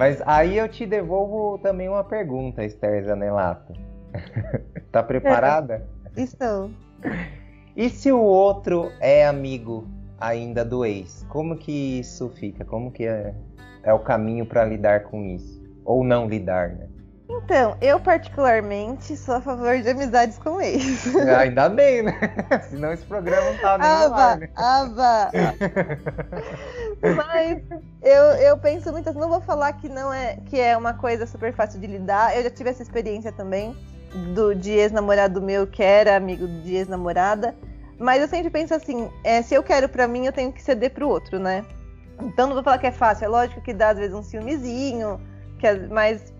Mas 0.00 0.22
aí 0.24 0.56
eu 0.56 0.66
te 0.66 0.86
devolvo 0.86 1.58
também 1.58 1.86
uma 1.86 2.02
pergunta, 2.02 2.64
Esther 2.64 3.04
Zanelato. 3.04 3.74
tá 4.90 5.02
preparada? 5.02 5.86
Estou. 6.16 6.70
E 7.76 7.90
se 7.90 8.10
o 8.10 8.18
outro 8.18 8.90
é 8.98 9.26
amigo 9.26 9.86
ainda 10.18 10.64
do 10.64 10.86
ex? 10.86 11.26
Como 11.28 11.54
que 11.54 12.00
isso 12.00 12.30
fica? 12.30 12.64
Como 12.64 12.90
que 12.90 13.04
é, 13.04 13.34
é 13.82 13.92
o 13.92 13.98
caminho 13.98 14.46
para 14.46 14.64
lidar 14.64 15.02
com 15.02 15.22
isso? 15.22 15.62
Ou 15.84 16.02
não 16.02 16.26
lidar, 16.26 16.70
né? 16.70 16.88
Então, 17.30 17.76
eu 17.80 18.00
particularmente 18.00 19.16
sou 19.16 19.36
a 19.36 19.40
favor 19.40 19.80
de 19.80 19.88
amizades 19.88 20.36
com 20.38 20.60
ex. 20.60 21.14
Ainda 21.38 21.68
bem, 21.68 22.02
né? 22.02 22.18
Senão 22.68 22.92
esse 22.92 23.04
programa 23.04 23.52
não 23.52 23.58
tava 23.58 23.78
nem 23.78 24.04
aba, 24.04 24.24
ar, 24.24 24.38
né? 24.38 24.48
Aba. 24.56 25.30
Mas 27.16 27.62
eu, 28.02 28.24
eu 28.40 28.58
penso 28.58 28.90
muito 28.90 29.08
assim, 29.08 29.18
não 29.18 29.28
vou 29.28 29.40
falar 29.40 29.72
que 29.74 29.88
não 29.88 30.12
é 30.12 30.38
que 30.46 30.58
é 30.58 30.76
uma 30.76 30.94
coisa 30.94 31.24
super 31.24 31.52
fácil 31.52 31.80
de 31.80 31.86
lidar. 31.86 32.36
Eu 32.36 32.42
já 32.42 32.50
tive 32.50 32.70
essa 32.70 32.82
experiência 32.82 33.30
também 33.30 33.76
do 34.34 34.52
de 34.52 34.72
ex-namorado 34.72 35.40
meu 35.40 35.68
que 35.68 35.84
era 35.84 36.16
amigo 36.16 36.48
de 36.48 36.74
ex-namorada. 36.74 37.54
Mas 37.96 38.20
eu 38.20 38.28
sempre 38.28 38.50
penso 38.50 38.74
assim, 38.74 39.08
é, 39.22 39.40
se 39.40 39.54
eu 39.54 39.62
quero 39.62 39.88
para 39.88 40.08
mim, 40.08 40.26
eu 40.26 40.32
tenho 40.32 40.50
que 40.50 40.62
ceder 40.62 40.90
pro 40.90 41.08
outro, 41.08 41.38
né? 41.38 41.64
Então 42.20 42.46
não 42.46 42.54
vou 42.54 42.64
falar 42.64 42.78
que 42.78 42.86
é 42.86 42.92
fácil, 42.92 43.26
é 43.26 43.28
lógico 43.28 43.60
que 43.60 43.72
dá 43.72 43.90
às 43.90 43.98
vezes 43.98 44.14
um 44.14 44.22
ciúmezinho, 44.22 45.20
que, 45.58 45.72
mas 45.90 46.32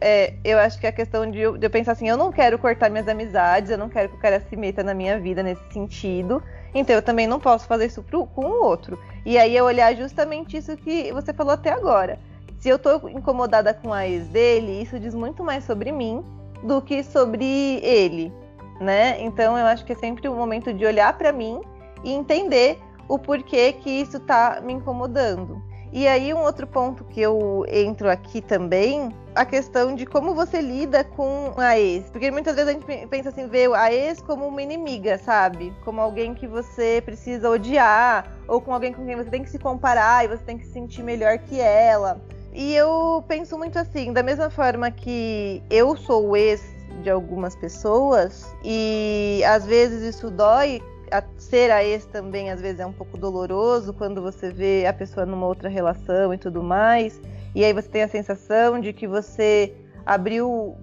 é, 0.00 0.34
eu 0.44 0.58
acho 0.58 0.78
que 0.78 0.86
a 0.86 0.92
questão 0.92 1.30
de 1.30 1.38
eu, 1.38 1.56
de 1.56 1.66
eu, 1.66 1.70
pensar 1.70 1.92
assim, 1.92 2.08
eu 2.08 2.16
não 2.16 2.30
quero 2.30 2.58
cortar 2.58 2.90
minhas 2.90 3.08
amizades, 3.08 3.70
eu 3.70 3.78
não 3.78 3.88
quero 3.88 4.08
que 4.08 4.16
o 4.16 4.20
cara 4.20 4.40
se 4.40 4.56
meta 4.56 4.82
na 4.82 4.94
minha 4.94 5.18
vida 5.18 5.42
nesse 5.42 5.62
sentido, 5.72 6.42
então 6.74 6.94
eu 6.94 7.02
também 7.02 7.26
não 7.26 7.40
posso 7.40 7.66
fazer 7.66 7.86
isso 7.86 8.02
pro, 8.02 8.26
com 8.26 8.44
o 8.44 8.64
outro. 8.64 8.98
E 9.24 9.36
aí 9.38 9.56
eu 9.56 9.64
olhar 9.64 9.94
justamente 9.94 10.56
isso 10.56 10.76
que 10.76 11.12
você 11.12 11.32
falou 11.32 11.52
até 11.52 11.70
agora. 11.70 12.18
Se 12.58 12.68
eu 12.68 12.78
tô 12.78 13.08
incomodada 13.08 13.74
com 13.74 13.92
a 13.92 14.06
ex 14.06 14.28
dele, 14.28 14.82
isso 14.82 14.98
diz 14.98 15.14
muito 15.14 15.44
mais 15.44 15.64
sobre 15.64 15.92
mim 15.92 16.24
do 16.62 16.80
que 16.80 17.02
sobre 17.02 17.80
ele, 17.82 18.32
né? 18.80 19.20
Então 19.20 19.58
eu 19.58 19.66
acho 19.66 19.84
que 19.84 19.92
é 19.92 19.96
sempre 19.96 20.28
o 20.28 20.32
um 20.32 20.36
momento 20.36 20.72
de 20.72 20.84
olhar 20.84 21.16
para 21.16 21.32
mim 21.32 21.60
e 22.02 22.12
entender 22.12 22.78
o 23.08 23.18
porquê 23.18 23.72
que 23.72 23.90
isso 23.90 24.18
tá 24.20 24.60
me 24.62 24.72
incomodando. 24.72 25.62
E 25.92 26.06
aí 26.06 26.34
um 26.34 26.42
outro 26.42 26.66
ponto 26.66 27.04
que 27.04 27.20
eu 27.20 27.64
entro 27.68 28.10
aqui 28.10 28.40
também, 28.40 29.14
a 29.34 29.44
questão 29.44 29.94
de 29.94 30.04
como 30.04 30.34
você 30.34 30.60
lida 30.60 31.04
com 31.04 31.52
a 31.56 31.78
ex. 31.78 32.10
Porque 32.10 32.30
muitas 32.30 32.54
vezes 32.56 32.70
a 32.70 32.72
gente 32.72 33.06
pensa 33.08 33.28
assim, 33.28 33.46
vê 33.46 33.66
a 33.74 33.92
ex 33.92 34.20
como 34.20 34.46
uma 34.46 34.60
inimiga, 34.60 35.18
sabe? 35.18 35.72
Como 35.84 36.00
alguém 36.00 36.34
que 36.34 36.46
você 36.46 37.02
precisa 37.04 37.48
odiar, 37.48 38.30
ou 38.48 38.60
com 38.60 38.72
alguém 38.74 38.92
com 38.92 39.04
quem 39.04 39.16
você 39.16 39.30
tem 39.30 39.42
que 39.42 39.50
se 39.50 39.58
comparar 39.58 40.24
e 40.24 40.28
você 40.28 40.42
tem 40.44 40.58
que 40.58 40.66
se 40.66 40.72
sentir 40.72 41.02
melhor 41.02 41.38
que 41.38 41.60
ela. 41.60 42.20
E 42.52 42.74
eu 42.74 43.22
penso 43.28 43.58
muito 43.58 43.78
assim, 43.78 44.12
da 44.12 44.22
mesma 44.22 44.48
forma 44.48 44.90
que 44.90 45.62
eu 45.70 45.94
sou 45.96 46.28
o 46.30 46.36
ex 46.36 46.62
de 47.02 47.10
algumas 47.10 47.54
pessoas, 47.54 48.54
e 48.64 49.42
às 49.46 49.66
vezes 49.66 50.02
isso 50.02 50.30
dói 50.30 50.82
a, 51.10 51.22
ser 51.38 51.70
a 51.70 51.84
ex 51.84 52.06
também 52.06 52.50
às 52.50 52.60
vezes 52.60 52.80
é 52.80 52.86
um 52.86 52.92
pouco 52.92 53.16
doloroso 53.16 53.92
quando 53.92 54.22
você 54.22 54.50
vê 54.50 54.86
a 54.86 54.92
pessoa 54.92 55.26
numa 55.26 55.46
outra 55.46 55.68
relação 55.68 56.32
e 56.32 56.38
tudo 56.38 56.62
mais. 56.62 57.20
E 57.54 57.64
aí 57.64 57.72
você 57.72 57.88
tem 57.88 58.02
a 58.02 58.08
sensação 58.08 58.80
de 58.80 58.92
que 58.92 59.06
você 59.06 59.74
abriu, 60.04 60.76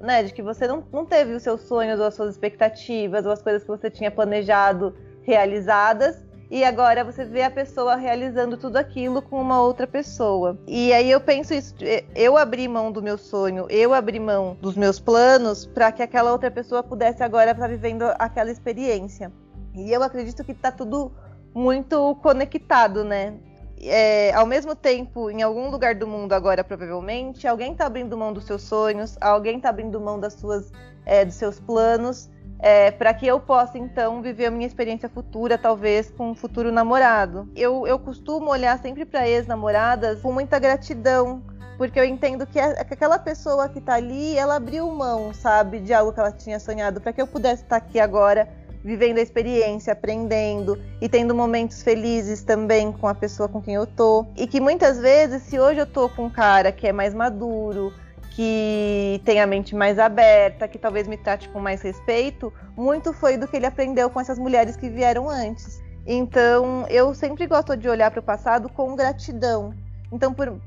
né, 0.00 0.22
de 0.22 0.32
que 0.32 0.42
você 0.42 0.66
não, 0.66 0.82
não 0.90 1.04
teve 1.04 1.34
os 1.34 1.42
seus 1.42 1.60
sonhos 1.62 2.00
ou 2.00 2.06
as 2.06 2.14
suas 2.14 2.30
expectativas 2.30 3.26
ou 3.26 3.32
as 3.32 3.42
coisas 3.42 3.62
que 3.62 3.68
você 3.68 3.90
tinha 3.90 4.10
planejado 4.10 4.94
realizadas. 5.22 6.24
E 6.50 6.62
agora 6.62 7.02
você 7.02 7.24
vê 7.24 7.42
a 7.42 7.50
pessoa 7.50 7.96
realizando 7.96 8.56
tudo 8.56 8.76
aquilo 8.76 9.20
com 9.20 9.40
uma 9.40 9.60
outra 9.60 9.86
pessoa. 9.86 10.56
E 10.66 10.92
aí 10.92 11.10
eu 11.10 11.20
penso 11.20 11.52
isso, 11.52 11.74
eu 12.14 12.36
abri 12.36 12.68
mão 12.68 12.92
do 12.92 13.02
meu 13.02 13.18
sonho, 13.18 13.66
eu 13.68 13.92
abri 13.92 14.20
mão 14.20 14.56
dos 14.60 14.76
meus 14.76 15.00
planos 15.00 15.66
para 15.66 15.90
que 15.90 16.02
aquela 16.02 16.30
outra 16.30 16.50
pessoa 16.50 16.82
pudesse 16.82 17.22
agora 17.22 17.50
estar 17.50 17.66
vivendo 17.66 18.04
aquela 18.18 18.50
experiência. 18.50 19.32
E 19.74 19.92
eu 19.92 20.02
acredito 20.02 20.44
que 20.44 20.54
tá 20.54 20.70
tudo 20.70 21.12
muito 21.52 22.14
conectado, 22.16 23.04
né? 23.04 23.34
É, 23.80 24.32
ao 24.32 24.46
mesmo 24.46 24.74
tempo, 24.74 25.30
em 25.30 25.42
algum 25.42 25.68
lugar 25.68 25.94
do 25.94 26.06
mundo 26.06 26.32
agora, 26.32 26.64
provavelmente, 26.64 27.46
alguém 27.46 27.72
está 27.72 27.86
abrindo 27.86 28.16
mão 28.16 28.32
dos 28.32 28.44
seus 28.44 28.62
sonhos, 28.62 29.16
alguém 29.20 29.56
está 29.56 29.68
abrindo 29.68 30.00
mão 30.00 30.18
das 30.18 30.34
suas, 30.34 30.72
é, 31.04 31.24
dos 31.24 31.34
seus 31.34 31.60
planos, 31.60 32.30
é, 32.60 32.90
para 32.90 33.12
que 33.12 33.26
eu 33.26 33.38
possa 33.40 33.76
então 33.76 34.22
viver 34.22 34.46
a 34.46 34.50
minha 34.50 34.66
experiência 34.66 35.08
futura, 35.08 35.58
talvez 35.58 36.10
com 36.10 36.30
um 36.30 36.34
futuro 36.34 36.72
namorado. 36.72 37.48
Eu, 37.54 37.86
eu 37.86 37.98
costumo 37.98 38.50
olhar 38.50 38.78
sempre 38.78 39.04
para 39.04 39.28
ex-namoradas 39.28 40.22
com 40.22 40.32
muita 40.32 40.58
gratidão, 40.58 41.42
porque 41.76 41.98
eu 41.98 42.04
entendo 42.04 42.46
que, 42.46 42.58
aquela 42.58 43.18
pessoa 43.18 43.68
que 43.68 43.80
está 43.80 43.94
ali, 43.94 44.38
ela 44.38 44.56
abriu 44.56 44.90
mão, 44.90 45.34
sabe, 45.34 45.80
de 45.80 45.92
algo 45.92 46.12
que 46.12 46.20
ela 46.20 46.32
tinha 46.32 46.58
sonhado, 46.58 47.00
para 47.00 47.12
que 47.12 47.20
eu 47.20 47.26
pudesse 47.26 47.64
estar 47.64 47.76
aqui 47.76 48.00
agora 48.00 48.48
vivendo 48.84 49.18
a 49.18 49.22
experiência, 49.22 49.94
aprendendo 49.94 50.78
e 51.00 51.08
tendo 51.08 51.34
momentos 51.34 51.82
felizes 51.82 52.42
também 52.42 52.92
com 52.92 53.08
a 53.08 53.14
pessoa 53.14 53.48
com 53.48 53.62
quem 53.62 53.74
eu 53.74 53.86
tô. 53.86 54.26
E 54.36 54.46
que 54.46 54.60
muitas 54.60 54.98
vezes, 54.98 55.42
se 55.42 55.58
hoje 55.58 55.80
eu 55.80 55.86
tô 55.86 56.08
com 56.10 56.26
um 56.26 56.30
cara 56.30 56.70
que 56.70 56.86
é 56.86 56.92
mais 56.92 57.14
maduro, 57.14 57.92
que 58.32 59.22
tem 59.24 59.40
a 59.40 59.46
mente 59.46 59.74
mais 59.74 59.98
aberta, 59.98 60.68
que 60.68 60.78
talvez 60.78 61.08
me 61.08 61.16
trate 61.16 61.48
com 61.48 61.60
mais 61.60 61.80
respeito, 61.80 62.52
muito 62.76 63.12
foi 63.12 63.36
do 63.38 63.48
que 63.48 63.56
ele 63.56 63.66
aprendeu 63.66 64.10
com 64.10 64.20
essas 64.20 64.38
mulheres 64.38 64.76
que 64.76 64.90
vieram 64.90 65.30
antes. 65.30 65.80
Então, 66.06 66.84
eu 66.90 67.14
sempre 67.14 67.46
gosto 67.46 67.74
de 67.76 67.88
olhar 67.88 68.10
para 68.10 68.20
o 68.20 68.22
passado 68.22 68.68
com 68.68 68.94
gratidão. 68.94 69.72
Então, 70.12 70.34
por 70.34 70.60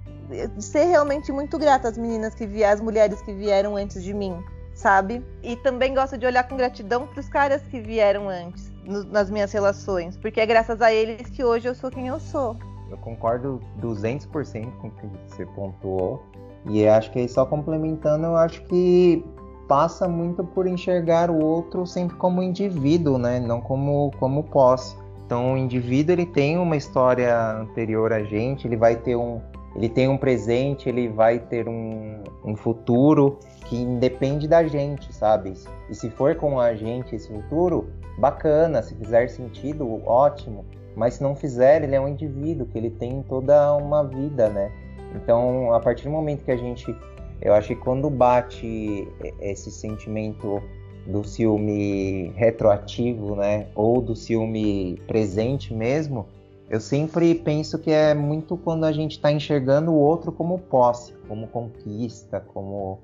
ser 0.59 0.85
realmente 0.85 1.31
muito 1.31 1.57
grata 1.59 1.87
às 1.87 1.97
meninas 1.97 2.33
que 2.33 2.47
vieram, 2.47 2.73
às 2.73 2.81
mulheres 2.81 3.21
que 3.21 3.33
vieram 3.33 3.75
antes 3.75 4.03
de 4.03 4.13
mim, 4.13 4.35
sabe? 4.77 5.25
E 5.41 5.55
também 5.55 5.93
gosto 5.93 6.17
de 6.17 6.25
olhar 6.25 6.47
com 6.47 6.55
gratidão 6.55 7.07
para 7.07 7.19
os 7.19 7.27
caras 7.27 7.63
que 7.63 7.79
vieram 7.79 8.29
antes 8.29 8.71
no, 8.85 9.03
nas 9.03 9.29
minhas 9.29 9.51
relações, 9.51 10.15
porque 10.15 10.39
é 10.39 10.45
graças 10.45 10.81
a 10.81 10.93
eles 10.93 11.29
que 11.29 11.43
hoje 11.43 11.67
eu 11.67 11.73
sou 11.73 11.89
quem 11.89 12.07
eu 12.07 12.19
sou. 12.19 12.55
Eu 12.89 12.97
concordo 12.97 13.59
200% 13.81 14.71
com 14.79 14.87
o 14.87 14.91
que 14.91 15.07
você 15.27 15.45
pontuou. 15.47 16.23
E 16.69 16.87
acho 16.87 17.11
que 17.11 17.19
aí 17.19 17.27
só 17.27 17.45
complementando, 17.45 18.27
eu 18.27 18.37
acho 18.37 18.61
que 18.65 19.25
passa 19.67 20.07
muito 20.07 20.43
por 20.43 20.67
enxergar 20.67 21.29
o 21.29 21.43
outro 21.43 21.85
sempre 21.85 22.15
como 22.15 22.41
indivíduo, 22.43 23.17
né? 23.17 23.39
Não 23.39 23.59
como, 23.59 24.11
como 24.19 24.43
posse. 24.43 24.95
Então 25.25 25.55
o 25.55 25.57
indivíduo 25.57 26.13
ele 26.13 26.25
tem 26.25 26.57
uma 26.57 26.77
história 26.77 27.35
anterior 27.59 28.13
a 28.13 28.23
gente, 28.23 28.67
ele 28.67 28.77
vai 28.77 28.95
ter 28.95 29.15
um, 29.15 29.41
ele 29.75 29.89
tem 29.89 30.07
um 30.07 30.17
presente, 30.17 30.87
ele 30.87 31.09
vai 31.09 31.39
ter 31.39 31.67
um, 31.67 32.23
um 32.45 32.55
futuro 32.55 33.39
que 33.67 33.75
independe 33.75 34.47
da 34.47 34.65
gente, 34.65 35.13
sabe? 35.13 35.53
E 35.89 35.95
se 35.95 36.09
for 36.09 36.35
com 36.35 36.59
a 36.59 36.73
gente 36.75 37.15
esse 37.15 37.27
futuro, 37.27 37.89
bacana, 38.17 38.81
se 38.81 38.95
fizer 38.95 39.27
sentido, 39.29 40.01
ótimo. 40.05 40.65
Mas 40.95 41.15
se 41.15 41.23
não 41.23 41.35
fizer, 41.35 41.83
ele 41.83 41.95
é 41.95 42.01
um 42.01 42.07
indivíduo 42.07 42.65
que 42.65 42.77
ele 42.77 42.89
tem 42.89 43.21
toda 43.23 43.75
uma 43.75 44.03
vida, 44.03 44.49
né? 44.49 44.71
Então, 45.15 45.73
a 45.73 45.79
partir 45.79 46.05
do 46.05 46.09
momento 46.09 46.43
que 46.43 46.51
a 46.51 46.57
gente, 46.57 46.95
eu 47.41 47.53
acho 47.53 47.69
que 47.69 47.75
quando 47.75 48.09
bate 48.09 49.07
esse 49.39 49.71
sentimento 49.71 50.61
do 51.05 51.23
ciúme 51.23 52.33
retroativo, 52.35 53.35
né, 53.35 53.67
ou 53.73 54.01
do 54.01 54.15
ciúme 54.15 55.01
presente 55.07 55.73
mesmo, 55.73 56.25
eu 56.69 56.81
sempre 56.81 57.33
penso 57.33 57.79
que 57.79 57.91
é 57.91 58.13
muito 58.13 58.57
quando 58.57 58.83
a 58.83 58.91
gente 58.91 59.13
está 59.13 59.31
enxergando 59.31 59.91
o 59.91 59.97
outro 59.97 60.33
como 60.33 60.59
posse, 60.59 61.13
como 61.27 61.47
conquista, 61.47 62.43
como, 62.53 62.99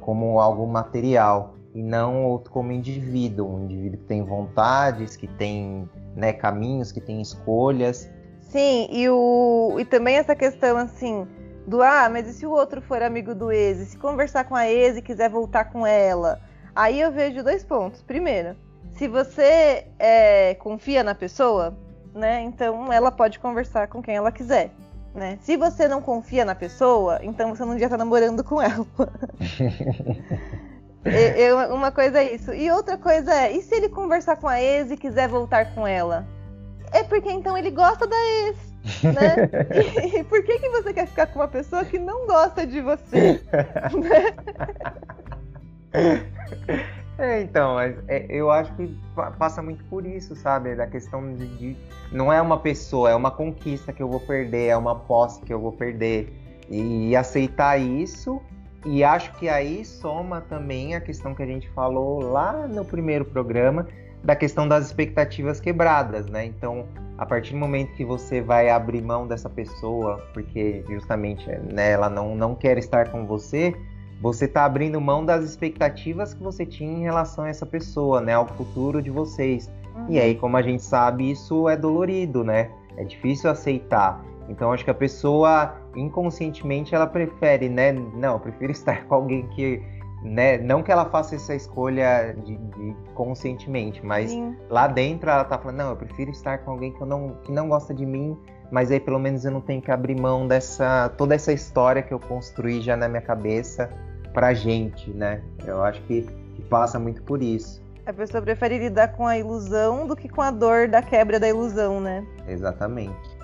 como 0.00 0.40
algo 0.40 0.66
material, 0.66 1.54
e 1.74 1.82
não 1.82 2.24
outro 2.24 2.50
como 2.50 2.72
indivíduo, 2.72 3.48
um 3.48 3.64
indivíduo 3.64 3.98
que 3.98 4.06
tem 4.06 4.24
vontades, 4.24 5.14
que 5.14 5.28
tem 5.28 5.88
né, 6.14 6.32
caminhos, 6.32 6.90
que 6.90 7.00
tem 7.00 7.20
escolhas. 7.20 8.10
Sim, 8.40 8.88
e, 8.90 9.08
o, 9.10 9.76
e 9.78 9.84
também 9.84 10.16
essa 10.16 10.34
questão 10.34 10.78
assim 10.78 11.26
do 11.66 11.82
ah, 11.82 12.08
mas 12.10 12.28
e 12.28 12.32
se 12.32 12.46
o 12.46 12.50
outro 12.50 12.80
for 12.80 13.02
amigo 13.02 13.34
do 13.34 13.50
ex? 13.52 13.78
E 13.80 13.86
se 13.86 13.98
conversar 13.98 14.44
com 14.44 14.54
a 14.54 14.66
ex 14.66 14.96
e 14.96 15.02
quiser 15.02 15.28
voltar 15.28 15.66
com 15.66 15.86
ela? 15.86 16.40
Aí 16.74 17.00
eu 17.00 17.12
vejo 17.12 17.42
dois 17.42 17.64
pontos. 17.64 18.02
Primeiro, 18.02 18.56
se 18.94 19.08
você 19.08 19.86
é, 19.98 20.54
confia 20.54 21.02
na 21.02 21.14
pessoa, 21.14 21.76
né? 22.14 22.42
Então 22.42 22.92
ela 22.92 23.10
pode 23.10 23.38
conversar 23.38 23.88
com 23.88 24.00
quem 24.00 24.16
ela 24.16 24.32
quiser. 24.32 24.70
Né? 25.16 25.38
Se 25.40 25.56
você 25.56 25.88
não 25.88 26.02
confia 26.02 26.44
na 26.44 26.54
pessoa, 26.54 27.18
então 27.22 27.54
você 27.54 27.64
não 27.64 27.72
devia 27.72 27.86
estar 27.86 27.96
namorando 27.96 28.44
com 28.44 28.60
ela. 28.60 28.86
uma 31.72 31.90
coisa 31.90 32.18
é 32.18 32.34
isso. 32.34 32.52
E 32.52 32.70
outra 32.70 32.98
coisa 32.98 33.32
é, 33.32 33.50
e 33.50 33.62
se 33.62 33.74
ele 33.74 33.88
conversar 33.88 34.36
com 34.36 34.46
a 34.46 34.60
ex 34.60 34.90
e 34.90 34.96
quiser 34.96 35.26
voltar 35.26 35.74
com 35.74 35.86
ela? 35.86 36.26
É 36.92 37.02
porque 37.02 37.30
então 37.30 37.56
ele 37.56 37.70
gosta 37.70 38.06
da 38.06 38.16
ex. 38.16 38.58
Né? 39.02 39.48
E, 39.74 40.18
e, 40.18 40.24
por 40.24 40.44
que, 40.44 40.58
que 40.58 40.68
você 40.68 40.92
quer 40.92 41.06
ficar 41.06 41.28
com 41.28 41.38
uma 41.38 41.48
pessoa 41.48 41.82
que 41.82 41.98
não 41.98 42.26
gosta 42.26 42.66
de 42.66 42.82
você? 42.82 43.40
É, 47.18 47.40
então, 47.40 47.80
é, 47.80 48.26
eu 48.28 48.50
acho 48.50 48.74
que 48.74 48.94
passa 49.38 49.62
muito 49.62 49.82
por 49.84 50.04
isso, 50.04 50.36
sabe? 50.36 50.74
Da 50.74 50.86
questão 50.86 51.34
de, 51.34 51.46
de, 51.56 51.76
Não 52.12 52.30
é 52.30 52.42
uma 52.42 52.58
pessoa, 52.58 53.10
é 53.10 53.14
uma 53.14 53.30
conquista 53.30 53.92
que 53.92 54.02
eu 54.02 54.08
vou 54.08 54.20
perder, 54.20 54.66
é 54.66 54.76
uma 54.76 54.94
posse 54.94 55.40
que 55.40 55.52
eu 55.52 55.58
vou 55.58 55.72
perder. 55.72 56.32
E, 56.68 57.10
e 57.10 57.16
aceitar 57.16 57.78
isso. 57.78 58.40
E 58.84 59.02
acho 59.02 59.32
que 59.34 59.48
aí 59.48 59.84
soma 59.84 60.40
também 60.42 60.94
a 60.94 61.00
questão 61.00 61.34
que 61.34 61.42
a 61.42 61.46
gente 61.46 61.68
falou 61.70 62.20
lá 62.20 62.66
no 62.68 62.84
primeiro 62.84 63.24
programa, 63.24 63.86
da 64.22 64.36
questão 64.36 64.68
das 64.68 64.86
expectativas 64.86 65.58
quebradas, 65.58 66.26
né? 66.26 66.44
Então, 66.44 66.86
a 67.16 67.24
partir 67.24 67.52
do 67.52 67.58
momento 67.58 67.94
que 67.94 68.04
você 68.04 68.40
vai 68.40 68.68
abrir 68.68 69.00
mão 69.00 69.26
dessa 69.26 69.48
pessoa, 69.48 70.18
porque 70.34 70.84
justamente 70.88 71.48
né, 71.72 71.92
ela 71.92 72.10
não, 72.10 72.36
não 72.36 72.54
quer 72.54 72.76
estar 72.78 73.10
com 73.10 73.26
você, 73.26 73.74
você 74.20 74.46
está 74.46 74.64
abrindo 74.64 75.00
mão 75.00 75.24
das 75.24 75.44
expectativas 75.44 76.32
que 76.32 76.42
você 76.42 76.64
tinha 76.64 76.90
em 76.90 77.02
relação 77.02 77.44
a 77.44 77.48
essa 77.48 77.66
pessoa, 77.66 78.20
né, 78.20 78.34
ao 78.34 78.46
futuro 78.46 79.02
de 79.02 79.10
vocês. 79.10 79.70
Uhum. 79.94 80.06
E 80.08 80.18
aí, 80.18 80.34
como 80.34 80.56
a 80.56 80.62
gente 80.62 80.82
sabe, 80.82 81.30
isso 81.30 81.68
é 81.68 81.76
dolorido, 81.76 82.42
né? 82.42 82.70
É 82.96 83.04
difícil 83.04 83.50
aceitar. 83.50 84.24
Então, 84.48 84.72
acho 84.72 84.84
que 84.84 84.90
a 84.90 84.94
pessoa 84.94 85.74
inconscientemente 85.94 86.94
ela 86.94 87.06
prefere, 87.06 87.68
né? 87.68 87.92
Não, 87.92 88.34
eu 88.34 88.40
prefiro 88.40 88.72
estar 88.72 89.04
com 89.06 89.14
alguém 89.14 89.46
que 89.48 89.82
né? 90.22 90.58
Não 90.58 90.82
que 90.82 90.90
ela 90.90 91.04
faça 91.04 91.36
essa 91.36 91.54
escolha 91.54 92.34
de, 92.44 92.56
de 92.56 92.96
conscientemente, 93.14 94.04
mas 94.04 94.30
Sim. 94.30 94.56
lá 94.68 94.86
dentro 94.86 95.30
ela 95.30 95.44
tá 95.44 95.58
falando, 95.58 95.76
não, 95.76 95.90
eu 95.90 95.96
prefiro 95.96 96.30
estar 96.30 96.58
com 96.58 96.72
alguém 96.72 96.92
que, 96.92 97.04
não, 97.04 97.36
que 97.44 97.52
não 97.52 97.68
gosta 97.68 97.94
de 97.94 98.04
mim, 98.04 98.36
mas 98.70 98.90
aí 98.90 99.00
pelo 99.00 99.18
menos 99.18 99.44
eu 99.44 99.50
não 99.50 99.60
tenho 99.60 99.80
que 99.80 99.90
abrir 99.90 100.18
mão 100.18 100.46
dessa 100.46 101.08
toda 101.16 101.34
essa 101.34 101.52
história 101.52 102.02
que 102.02 102.12
eu 102.12 102.18
construí 102.18 102.80
já 102.80 102.96
na 102.96 103.08
minha 103.08 103.22
cabeça 103.22 103.88
pra 104.32 104.52
gente, 104.52 105.10
né? 105.10 105.42
Eu 105.64 105.82
acho 105.82 106.00
que, 106.02 106.22
que 106.54 106.62
passa 106.62 106.98
muito 106.98 107.22
por 107.22 107.42
isso. 107.42 107.82
A 108.04 108.12
pessoa 108.12 108.40
prefere 108.40 108.78
lidar 108.78 109.08
com 109.16 109.26
a 109.26 109.36
ilusão 109.36 110.06
do 110.06 110.14
que 110.14 110.28
com 110.28 110.40
a 110.40 110.50
dor 110.50 110.86
da 110.88 111.02
quebra 111.02 111.40
da 111.40 111.48
ilusão, 111.48 112.00
né? 112.00 112.24
Exatamente. 112.46 113.36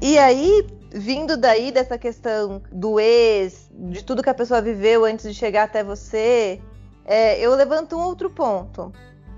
E 0.00 0.16
aí, 0.16 0.66
vindo 0.90 1.36
daí 1.36 1.70
dessa 1.70 1.98
questão 1.98 2.62
do 2.72 2.98
ex, 2.98 3.68
de 3.70 4.02
tudo 4.02 4.22
que 4.22 4.30
a 4.30 4.34
pessoa 4.34 4.62
viveu 4.62 5.04
antes 5.04 5.26
de 5.26 5.34
chegar 5.34 5.64
até 5.64 5.84
você, 5.84 6.60
é, 7.08 7.40
eu 7.40 7.54
levanto 7.54 7.96
um 7.96 8.02
outro 8.02 8.28
ponto. 8.28 8.92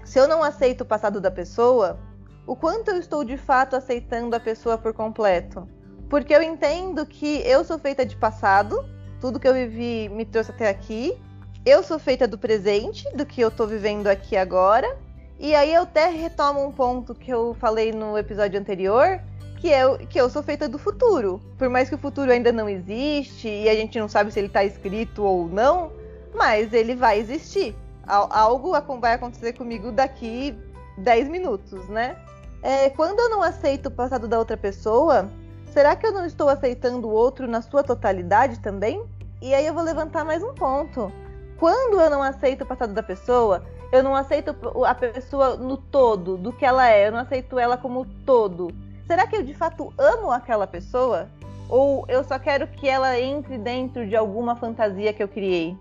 Se 0.05 0.19
eu 0.19 0.27
não 0.27 0.43
aceito 0.43 0.81
o 0.81 0.85
passado 0.85 1.21
da 1.21 1.31
pessoa, 1.31 2.01
o 2.45 2.57
quanto 2.57 2.91
eu 2.91 2.97
estou 2.97 3.23
de 3.23 3.37
fato 3.37 3.77
aceitando 3.77 4.35
a 4.35 4.41
pessoa 4.41 4.77
por 4.77 4.93
completo? 4.93 5.69
Porque 6.09 6.35
eu 6.35 6.43
entendo 6.43 7.07
que 7.07 7.41
eu 7.47 7.65
sou 7.65 7.79
feita 7.79 8.05
de 8.05 8.17
passado, 8.17 8.85
tudo 9.21 9.39
que 9.39 9.47
eu 9.47 9.55
vivi 9.55 10.09
me 10.09 10.25
trouxe 10.25 10.51
até 10.51 10.69
aqui. 10.69 11.17
Eu 11.65 11.85
sou 11.85 11.97
feita 11.97 12.27
do 12.27 12.37
presente, 12.37 13.09
do 13.15 13.25
que 13.25 13.41
eu 13.41 13.49
estou 13.49 13.69
vivendo 13.69 14.09
aqui 14.09 14.37
agora. 14.37 14.99
E 15.39 15.55
aí 15.55 15.73
eu 15.73 15.83
até 15.83 16.09
retomo 16.09 16.67
um 16.67 16.73
ponto 16.73 17.15
que 17.15 17.31
eu 17.31 17.55
falei 17.61 17.93
no 17.93 18.19
episódio 18.19 18.59
anterior, 18.59 19.21
que 19.59 19.69
eu, 19.69 19.97
que 19.99 20.21
eu 20.21 20.29
sou 20.29 20.43
feita 20.43 20.69
do 20.69 20.77
futuro. 20.77 21.41
Por 21.57 21.69
mais 21.69 21.89
que 21.89 21.95
o 21.95 21.99
futuro 21.99 22.33
ainda 22.33 22.51
não 22.51 22.69
existe 22.69 23.47
e 23.47 23.69
a 23.69 23.75
gente 23.77 23.97
não 23.97 24.09
sabe 24.09 24.33
se 24.33 24.41
ele 24.41 24.49
está 24.49 24.65
escrito 24.65 25.23
ou 25.23 25.47
não, 25.47 26.00
mas 26.35 26.73
ele 26.73 26.95
vai 26.95 27.19
existir. 27.19 27.75
Algo 28.07 28.73
vai 29.01 29.15
acontecer 29.15 29.53
comigo 29.53 29.93
daqui 29.93 30.57
10 30.99 31.29
minutos, 31.29 31.89
né? 31.89 32.17
É, 32.63 32.91
quando 32.91 33.21
eu 33.21 33.31
não 33.31 33.43
aceito 33.43 33.87
o 33.87 33.91
passado 33.91 34.27
da 34.27 34.39
outra 34.39 34.57
pessoa, 34.57 35.31
será 35.73 35.95
que 35.95 36.07
eu 36.07 36.13
não 36.13 36.27
estou 36.27 36.49
aceitando 36.49 37.09
o 37.09 37.13
outro 37.13 37.47
na 37.47 37.63
sua 37.63 37.83
totalidade 37.83 38.59
também? 38.59 39.03
E 39.41 39.55
aí 39.55 39.67
eu 39.67 39.73
vou 39.73 39.83
levantar 39.83 40.25
mais 40.25 40.43
um 40.43 40.53
ponto. 40.55 41.13
Quando 41.59 42.01
eu 42.01 42.11
não 42.11 42.23
aceito 42.23 42.63
o 42.63 42.67
passado 42.67 42.93
da 42.93 43.03
pessoa, 43.03 43.63
eu 43.93 44.03
não 44.03 44.15
aceito 44.15 44.55
a 44.85 44.95
pessoa 44.95 45.57
no 45.57 45.77
todo, 45.77 46.37
do 46.37 46.53
que 46.53 46.65
ela 46.65 46.91
é, 46.91 47.07
eu 47.07 47.13
não 47.13 47.21
aceito 47.21 47.59
ela 47.59 47.77
como 47.77 48.05
todo 48.27 48.75
será 49.11 49.27
que 49.27 49.35
eu 49.35 49.43
de 49.43 49.53
fato 49.53 49.93
amo 49.99 50.31
aquela 50.31 50.69
pessoa? 50.69 51.29
Ou 51.69 52.05
eu 52.07 52.23
só 52.23 52.39
quero 52.39 52.69
que 52.69 52.89
ela 52.89 53.19
entre 53.19 53.59
dentro 53.59 54.07
de 54.07 54.15
alguma 54.15 54.55
fantasia 54.55 55.13
que 55.13 55.21
eu 55.21 55.27
criei? 55.27 55.77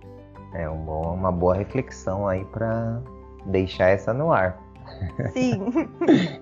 É 0.53 0.69
um 0.69 0.77
bom, 0.77 1.13
uma 1.13 1.31
boa 1.31 1.55
reflexão 1.55 2.27
aí 2.27 2.43
para 2.45 3.01
deixar 3.45 3.89
essa 3.89 4.13
no 4.13 4.31
ar. 4.31 4.59
Sim. 5.31 5.59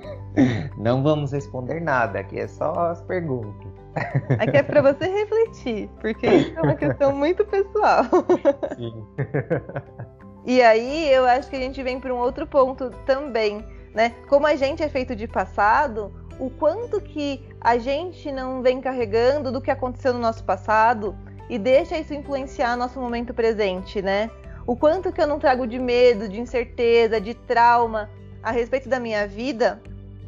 Não 0.78 1.04
vamos 1.04 1.32
responder 1.32 1.82
nada, 1.82 2.20
aqui 2.20 2.40
é 2.40 2.48
só 2.48 2.72
as 2.92 3.02
perguntas. 3.02 3.72
Aqui 4.40 4.58
é 4.58 4.64
para 4.64 4.82
você 4.82 5.08
refletir, 5.08 5.90
porque 6.00 6.28
isso 6.28 6.58
é 6.58 6.62
uma 6.62 6.76
questão 6.76 7.14
muito 7.14 7.44
pessoal. 7.46 8.04
Sim. 8.76 9.06
E 10.46 10.62
aí 10.62 11.12
eu 11.12 11.26
acho 11.26 11.50
que 11.50 11.56
a 11.56 11.60
gente 11.60 11.82
vem 11.84 12.00
para 12.00 12.14
um 12.14 12.18
outro 12.18 12.48
ponto 12.48 12.90
também, 13.06 13.66
né? 13.94 14.14
Como 14.30 14.48
a 14.48 14.56
gente 14.56 14.82
é 14.82 14.88
feito 14.88 15.14
de 15.14 15.28
passado, 15.28 16.14
o 16.40 16.50
quanto 16.50 17.02
que 17.02 17.44
a 17.60 17.78
gente 17.78 18.32
não 18.32 18.62
vem 18.62 18.80
carregando 18.80 19.52
do 19.52 19.60
que 19.60 19.72
aconteceu 19.72 20.14
no 20.14 20.20
nosso 20.20 20.46
passado 20.46 21.18
e 21.50 21.58
deixa 21.58 21.98
isso 21.98 22.14
influenciar 22.14 22.76
nosso 22.76 23.00
momento 23.00 23.34
presente, 23.34 24.02
né? 24.02 24.30
O 24.66 24.76
quanto 24.76 25.12
que 25.12 25.22
eu 25.22 25.28
não 25.28 25.40
trago 25.40 25.66
de 25.66 25.80
medo, 25.80 26.28
de 26.28 26.40
incerteza, 26.40 27.22
de 27.22 27.34
trauma 27.34 28.10
a 28.44 28.52
respeito 28.52 28.90
da 28.90 29.00
minha 29.00 29.26
vida 29.26 29.82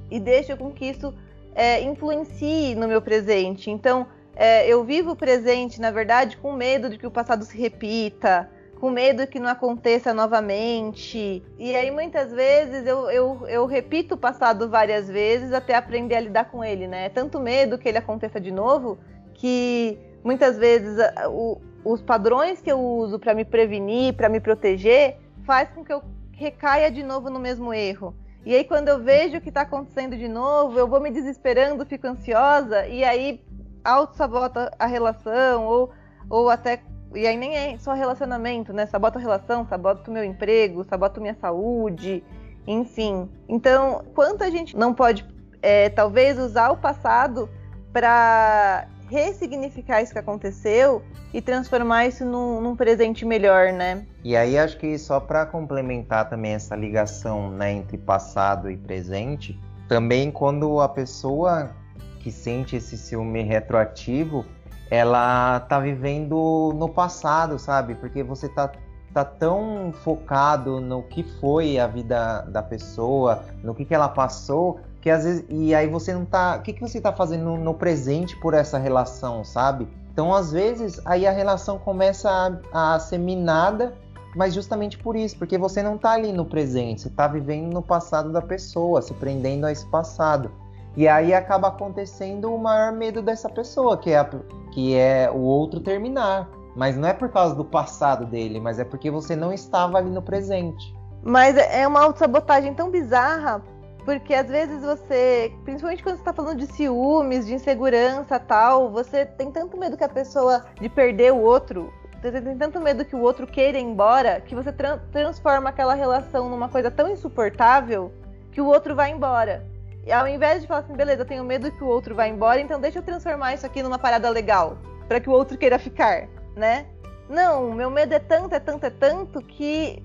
e 0.10 0.20
deixo 0.20 0.56
com 0.56 0.72
que 0.72 0.86
isso 0.86 1.14
é, 1.54 1.82
influencie 1.82 2.74
no 2.76 2.88
meu 2.88 3.02
presente. 3.02 3.70
Então, 3.70 4.08
é, 4.36 4.66
eu 4.68 4.84
vivo 4.84 5.12
o 5.12 5.16
presente, 5.16 5.82
na 5.82 5.92
verdade, 5.92 6.38
com 6.38 6.54
medo 6.54 6.90
de 6.90 6.98
que 6.98 7.06
o 7.06 7.12
passado 7.12 7.44
se 7.44 7.58
repita, 7.58 8.50
com 8.80 8.90
medo 8.90 9.28
que 9.28 9.40
não 9.40 9.50
aconteça 9.50 10.14
novamente. 10.14 11.44
E 11.58 11.76
aí, 11.76 11.92
muitas 11.92 12.32
vezes, 12.32 12.88
eu, 12.88 13.12
eu, 13.12 13.46
eu 13.48 13.66
repito 13.66 14.16
o 14.16 14.18
passado 14.18 14.70
várias 14.70 15.10
vezes 15.10 15.52
até 15.52 15.76
aprender 15.76 16.16
a 16.16 16.22
lidar 16.22 16.46
com 16.46 16.64
ele, 16.64 16.88
né? 16.88 17.08
É 17.08 17.10
tanto 17.10 17.42
medo 17.42 17.78
que 17.78 17.90
ele 17.90 17.98
aconteça 17.98 18.40
de 18.40 18.52
novo 18.52 18.98
que 19.34 20.00
muitas 20.24 20.58
vezes 20.58 20.98
o, 21.28 21.62
os 21.84 22.02
padrões 22.02 22.62
que 22.62 22.72
eu 22.72 22.80
uso 22.80 23.20
para 23.20 23.34
me 23.34 23.46
prevenir, 23.46 24.14
para 24.14 24.30
me 24.30 24.40
proteger, 24.40 25.18
faz 25.46 25.70
com 25.70 25.84
que 25.84 25.94
eu 25.94 26.04
recaia 26.32 26.90
de 26.92 27.04
novo 27.04 27.30
no 27.30 27.40
mesmo 27.40 27.74
erro. 27.74 28.16
E 28.46 28.56
aí, 28.56 28.64
quando 28.64 28.88
eu 28.88 29.00
vejo 29.04 29.38
o 29.38 29.42
que 29.42 29.50
está 29.50 29.62
acontecendo 29.62 30.18
de 30.18 30.28
novo, 30.28 30.80
eu 30.80 30.88
vou 30.88 31.00
me 31.02 31.12
desesperando, 31.12 31.86
fico 31.86 32.08
ansiosa, 32.08 32.88
e 32.88 33.04
aí 33.04 33.44
auto-sabota 33.84 34.72
a 34.80 34.86
relação, 34.86 35.66
ou, 35.66 35.92
ou 36.30 36.50
até. 36.50 36.82
E 37.14 37.28
aí 37.28 37.36
nem 37.36 37.56
é 37.56 37.78
só 37.78 37.94
relacionamento, 37.94 38.72
né? 38.72 38.86
Sabota 38.86 39.20
a 39.20 39.22
relação, 39.22 39.68
sabota 39.68 40.10
o 40.10 40.14
meu 40.14 40.24
emprego, 40.24 40.86
sabota 40.86 41.20
a 41.20 41.22
minha 41.22 41.36
saúde, 41.36 42.24
enfim. 42.66 43.30
Então, 43.48 44.06
quanto 44.16 44.44
a 44.44 44.50
gente 44.50 44.78
não 44.78 44.94
pode, 44.94 45.28
é, 45.62 45.90
talvez, 45.90 46.40
usar 46.40 46.70
o 46.70 46.78
passado 46.78 47.50
para 47.92 48.88
ressignificar 49.10 50.02
isso 50.02 50.14
que 50.14 50.20
aconteceu 50.20 51.02
e 51.34 51.42
transformar 51.42 52.08
isso 52.08 52.24
num, 52.24 52.62
num 52.62 52.76
presente 52.76 53.26
melhor, 53.26 53.74
né? 53.74 54.06
E 54.24 54.36
aí 54.36 54.58
acho 54.58 54.78
que 54.78 54.98
só 54.98 55.20
para 55.20 55.46
complementar 55.46 56.30
também 56.30 56.54
essa 56.54 56.76
ligação 56.76 57.50
né, 57.52 57.72
entre 57.72 57.98
passado 57.98 58.70
e 58.70 58.78
presente, 58.78 59.60
também 59.88 60.32
quando 60.32 60.80
a 60.80 60.88
pessoa 60.88 61.72
que 62.20 62.32
sente 62.32 62.76
esse 62.76 62.98
ciúme 62.98 63.42
retroativo, 63.42 64.46
ela 64.92 65.60
tá 65.62 65.80
vivendo 65.80 66.74
no 66.76 66.90
passado, 66.90 67.58
sabe? 67.58 67.96
Porque 67.96 68.24
você 68.24 68.48
tá 68.48 68.72
tá 69.14 69.26
tão 69.26 69.92
focado 69.92 70.80
no 70.80 71.04
que 71.04 71.24
foi 71.24 71.80
a 71.80 71.88
vida 71.88 72.42
da 72.44 72.62
pessoa, 72.62 73.44
no 73.64 73.74
que, 73.74 73.86
que 73.86 73.94
ela 73.94 74.10
passou, 74.10 74.80
que 75.02 75.10
às 75.10 75.24
vezes 75.24 75.46
e 75.50 75.74
aí 75.74 75.88
você 75.88 76.14
não 76.14 76.26
tá, 76.26 76.58
o 76.58 76.62
que 76.62 76.74
que 76.74 76.82
você 76.82 77.00
tá 77.00 77.14
fazendo 77.14 77.56
no, 77.58 77.74
presente 77.74 78.36
por 78.38 78.54
essa 78.54 78.78
relação, 78.78 79.44
sabe? 79.44 79.88
Então 80.12 80.34
às 80.34 80.52
vezes 80.52 81.02
aí 81.06 81.26
a 81.26 81.32
relação 81.32 81.78
começa 81.78 82.30
a, 82.74 82.96
a 82.96 83.00
ser 83.00 83.18
minada, 83.18 83.94
mas 84.36 84.54
justamente 84.54 84.98
por 84.98 85.16
isso, 85.16 85.38
porque 85.38 85.58
você 85.58 85.82
não 85.82 85.98
tá 85.98 86.12
ali 86.12 86.32
no 86.32 86.46
presente, 86.46 87.02
você 87.02 87.10
tá 87.10 87.28
vivendo 87.28 87.74
no 87.74 87.82
passado 87.82 88.32
da 88.32 88.42
pessoa, 88.42 89.02
se 89.02 89.14
prendendo 89.14 89.66
a 89.66 89.72
esse 89.72 89.86
passado. 89.88 90.52
E 90.96 91.08
aí 91.08 91.34
acaba 91.34 91.70
acontecendo 91.70 92.54
o 92.54 92.58
maior 92.58 92.92
medo 92.92 93.22
dessa 93.22 93.48
pessoa, 93.48 93.98
que 93.98 94.12
é, 94.12 94.18
a, 94.18 94.30
que 94.72 94.96
é 94.96 95.32
o 95.32 95.40
outro 95.40 95.80
terminar. 95.80 96.50
Mas 96.76 96.96
não 96.96 97.08
é 97.08 97.14
por 97.14 97.30
causa 97.30 97.56
do 97.56 97.66
passado 97.66 98.26
dele, 98.26 98.60
mas 98.60 98.80
é 98.80 98.84
porque 98.84 99.10
você 99.10 99.36
não 99.36 99.52
estava 99.52 99.98
ali 99.98 100.10
no 100.10 100.22
presente. 100.22 100.94
Mas 101.24 101.58
é 101.58 101.88
uma 101.88 102.02
autossabotagem 102.02 102.74
tão 102.74 102.90
bizarra, 102.90 103.62
porque 104.06 104.34
às 104.34 104.48
vezes 104.48 104.82
você, 104.82 105.54
principalmente 105.64 106.04
quando 106.04 106.16
você 106.16 106.22
está 106.22 106.34
falando 106.34 106.58
de 106.58 106.68
ciúmes, 106.68 107.46
de 107.46 107.54
insegurança 107.54 108.40
tal, 108.40 108.90
você 108.90 109.26
tem 109.26 109.52
tanto 109.52 109.78
medo 109.78 109.98
que 109.98 110.04
a 110.04 110.10
pessoa 110.10 110.66
de 110.80 110.90
perder 110.90 111.34
o 111.34 111.42
outro, 111.42 111.94
você 112.22 112.42
tem 112.42 112.58
tanto 112.58 112.80
medo 112.82 113.06
que 113.06 113.16
o 113.16 113.22
outro 113.22 113.48
queira 113.48 113.78
ir 113.78 113.84
embora, 113.84 114.42
que 114.42 114.54
você 114.54 114.72
tra 114.72 114.98
transforma 115.12 115.70
aquela 115.70 115.94
relação 115.94 116.50
numa 116.50 116.68
coisa 116.68 116.92
tão 116.92 117.10
insuportável 117.10 118.12
que 118.52 118.60
o 118.60 118.66
outro 118.66 118.96
vai 118.96 119.12
embora. 119.12 119.66
E 120.06 120.12
ao 120.12 120.28
invés 120.28 120.62
de 120.62 120.68
falar 120.68 120.82
assim, 120.82 120.94
beleza, 120.94 121.22
eu 121.22 121.26
tenho 121.26 121.44
medo 121.44 121.72
que 121.72 121.84
o 121.84 121.88
outro 121.88 122.16
vá 122.16 122.28
embora, 122.28 122.60
então 122.60 122.80
deixa 122.80 123.00
eu 123.00 123.04
transformar 123.04 123.54
isso 123.54 123.66
aqui 123.66 123.84
numa 123.84 124.00
parada 124.00 124.30
legal, 124.30 124.78
para 125.08 125.20
que 125.20 125.30
o 125.30 125.34
outro 125.34 125.58
queira 125.58 125.78
ficar, 125.78 126.28
né? 126.56 126.88
Não, 127.30 127.72
meu 127.72 127.92
medo 127.92 128.14
é 128.14 128.20
tanto, 128.20 128.56
é 128.56 128.60
tanto, 128.60 128.86
é 128.86 128.90
tanto 128.90 129.40
que 129.42 130.02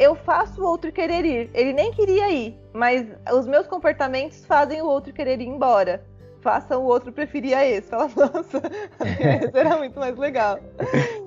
eu 0.00 0.14
faço 0.14 0.62
o 0.62 0.66
outro 0.66 0.90
querer 0.90 1.26
ir. 1.26 1.50
Ele 1.52 1.74
nem 1.74 1.92
queria 1.92 2.30
ir, 2.32 2.58
mas 2.72 3.06
os 3.34 3.46
meus 3.46 3.66
comportamentos 3.66 4.46
fazem 4.46 4.80
o 4.80 4.86
outro 4.86 5.12
querer 5.12 5.42
ir 5.42 5.46
embora. 5.46 6.02
Façam 6.40 6.82
o 6.82 6.86
outro 6.86 7.12
preferir 7.12 7.54
a 7.54 7.66
esse. 7.66 7.90
Fala, 7.90 8.08
nossa, 8.16 8.62
esse 8.98 9.58
era 9.58 9.76
muito 9.76 10.00
mais 10.00 10.16
legal. 10.16 10.58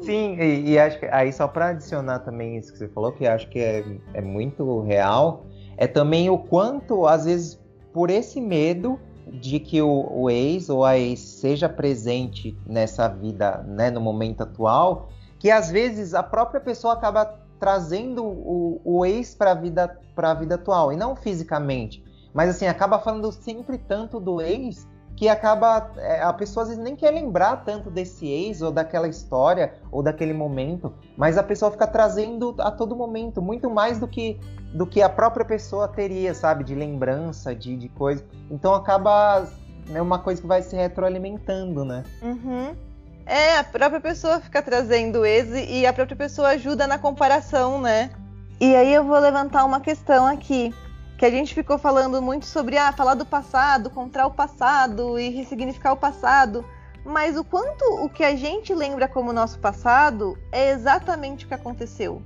Sim, 0.01 0.35
e, 0.39 0.71
e 0.71 0.79
acho 0.79 0.99
que 0.99 1.05
aí 1.05 1.31
só 1.31 1.47
para 1.47 1.67
adicionar 1.67 2.19
também 2.19 2.57
isso 2.57 2.71
que 2.71 2.79
você 2.79 2.87
falou, 2.87 3.11
que 3.11 3.27
acho 3.27 3.47
que 3.49 3.59
é, 3.59 3.85
é 4.15 4.21
muito 4.21 4.81
real, 4.81 5.45
é 5.77 5.85
também 5.85 6.31
o 6.31 6.39
quanto, 6.39 7.05
às 7.05 7.25
vezes, 7.25 7.61
por 7.93 8.09
esse 8.09 8.41
medo 8.41 8.99
de 9.27 9.59
que 9.59 9.83
o, 9.83 10.07
o, 10.11 10.31
ex 10.31 10.67
ou 10.67 10.83
a 10.83 10.97
ex 10.97 11.19
seja 11.19 11.69
presente 11.69 12.57
nessa 12.65 13.07
vida, 13.07 13.63
né, 13.67 13.91
no 13.91 14.01
momento 14.01 14.41
atual, 14.41 15.09
que 15.37 15.51
às 15.51 15.69
vezes 15.69 16.15
a 16.15 16.23
própria 16.23 16.59
pessoa 16.59 16.93
acaba 16.93 17.42
trazendo 17.63 18.25
o, 18.25 18.81
o 18.83 19.05
ex 19.05 19.33
para 19.33 19.51
a 19.51 19.53
vida, 19.53 19.97
a 20.17 20.33
vida 20.33 20.55
atual, 20.55 20.91
e 20.91 20.97
não 20.97 21.15
fisicamente. 21.15 22.03
Mas 22.33 22.49
assim, 22.49 22.67
acaba 22.67 22.99
falando 22.99 23.31
sempre 23.31 23.77
tanto 23.77 24.19
do 24.19 24.41
ex 24.41 24.85
que 25.15 25.29
acaba. 25.29 25.91
É, 25.95 26.21
a 26.21 26.33
pessoa 26.33 26.63
às 26.63 26.69
vezes 26.69 26.83
nem 26.83 26.93
quer 26.93 27.11
lembrar 27.11 27.63
tanto 27.63 27.89
desse 27.89 28.27
ex, 28.27 28.61
ou 28.61 28.69
daquela 28.69 29.07
história, 29.07 29.75
ou 29.89 30.03
daquele 30.03 30.33
momento, 30.33 30.93
mas 31.15 31.37
a 31.37 31.43
pessoa 31.43 31.71
fica 31.71 31.87
trazendo 31.87 32.53
a 32.59 32.69
todo 32.69 32.97
momento, 32.97 33.41
muito 33.41 33.69
mais 33.69 33.97
do 33.97 34.09
que, 34.09 34.37
do 34.73 34.85
que 34.85 35.01
a 35.01 35.07
própria 35.07 35.45
pessoa 35.45 35.87
teria, 35.87 36.33
sabe? 36.33 36.65
De 36.65 36.75
lembrança, 36.75 37.55
de, 37.55 37.77
de 37.77 37.87
coisa. 37.87 38.25
Então 38.51 38.73
acaba. 38.73 39.47
É 39.93 40.01
uma 40.01 40.19
coisa 40.19 40.41
que 40.41 40.47
vai 40.47 40.61
se 40.61 40.75
retroalimentando, 40.75 41.85
né? 41.85 42.03
Uhum. 42.21 42.75
É, 43.25 43.57
a 43.57 43.63
própria 43.63 44.01
pessoa 44.01 44.41
fica 44.41 44.61
trazendo 44.61 45.25
esse 45.25 45.63
e 45.65 45.85
a 45.85 45.93
própria 45.93 46.17
pessoa 46.17 46.49
ajuda 46.49 46.85
na 46.85 46.97
comparação, 46.97 47.79
né? 47.79 48.11
E 48.59 48.75
aí 48.75 48.93
eu 48.93 49.03
vou 49.03 49.17
levantar 49.17 49.63
uma 49.65 49.79
questão 49.79 50.27
aqui, 50.27 50.73
que 51.17 51.25
a 51.25 51.29
gente 51.29 51.53
ficou 51.53 51.77
falando 51.77 52.21
muito 52.21 52.45
sobre 52.45 52.77
ah, 52.77 52.91
falar 52.91 53.13
do 53.13 53.25
passado, 53.25 53.89
contar 53.89 54.25
o 54.25 54.31
passado 54.31 55.17
e 55.17 55.29
ressignificar 55.29 55.93
o 55.93 55.97
passado, 55.97 56.65
mas 57.05 57.37
o 57.37 57.43
quanto 57.43 57.83
o 58.03 58.09
que 58.09 58.23
a 58.23 58.35
gente 58.35 58.73
lembra 58.73 59.07
como 59.07 59.31
nosso 59.31 59.59
passado 59.59 60.37
é 60.51 60.71
exatamente 60.71 61.45
o 61.45 61.47
que 61.47 61.53
aconteceu. 61.53 62.21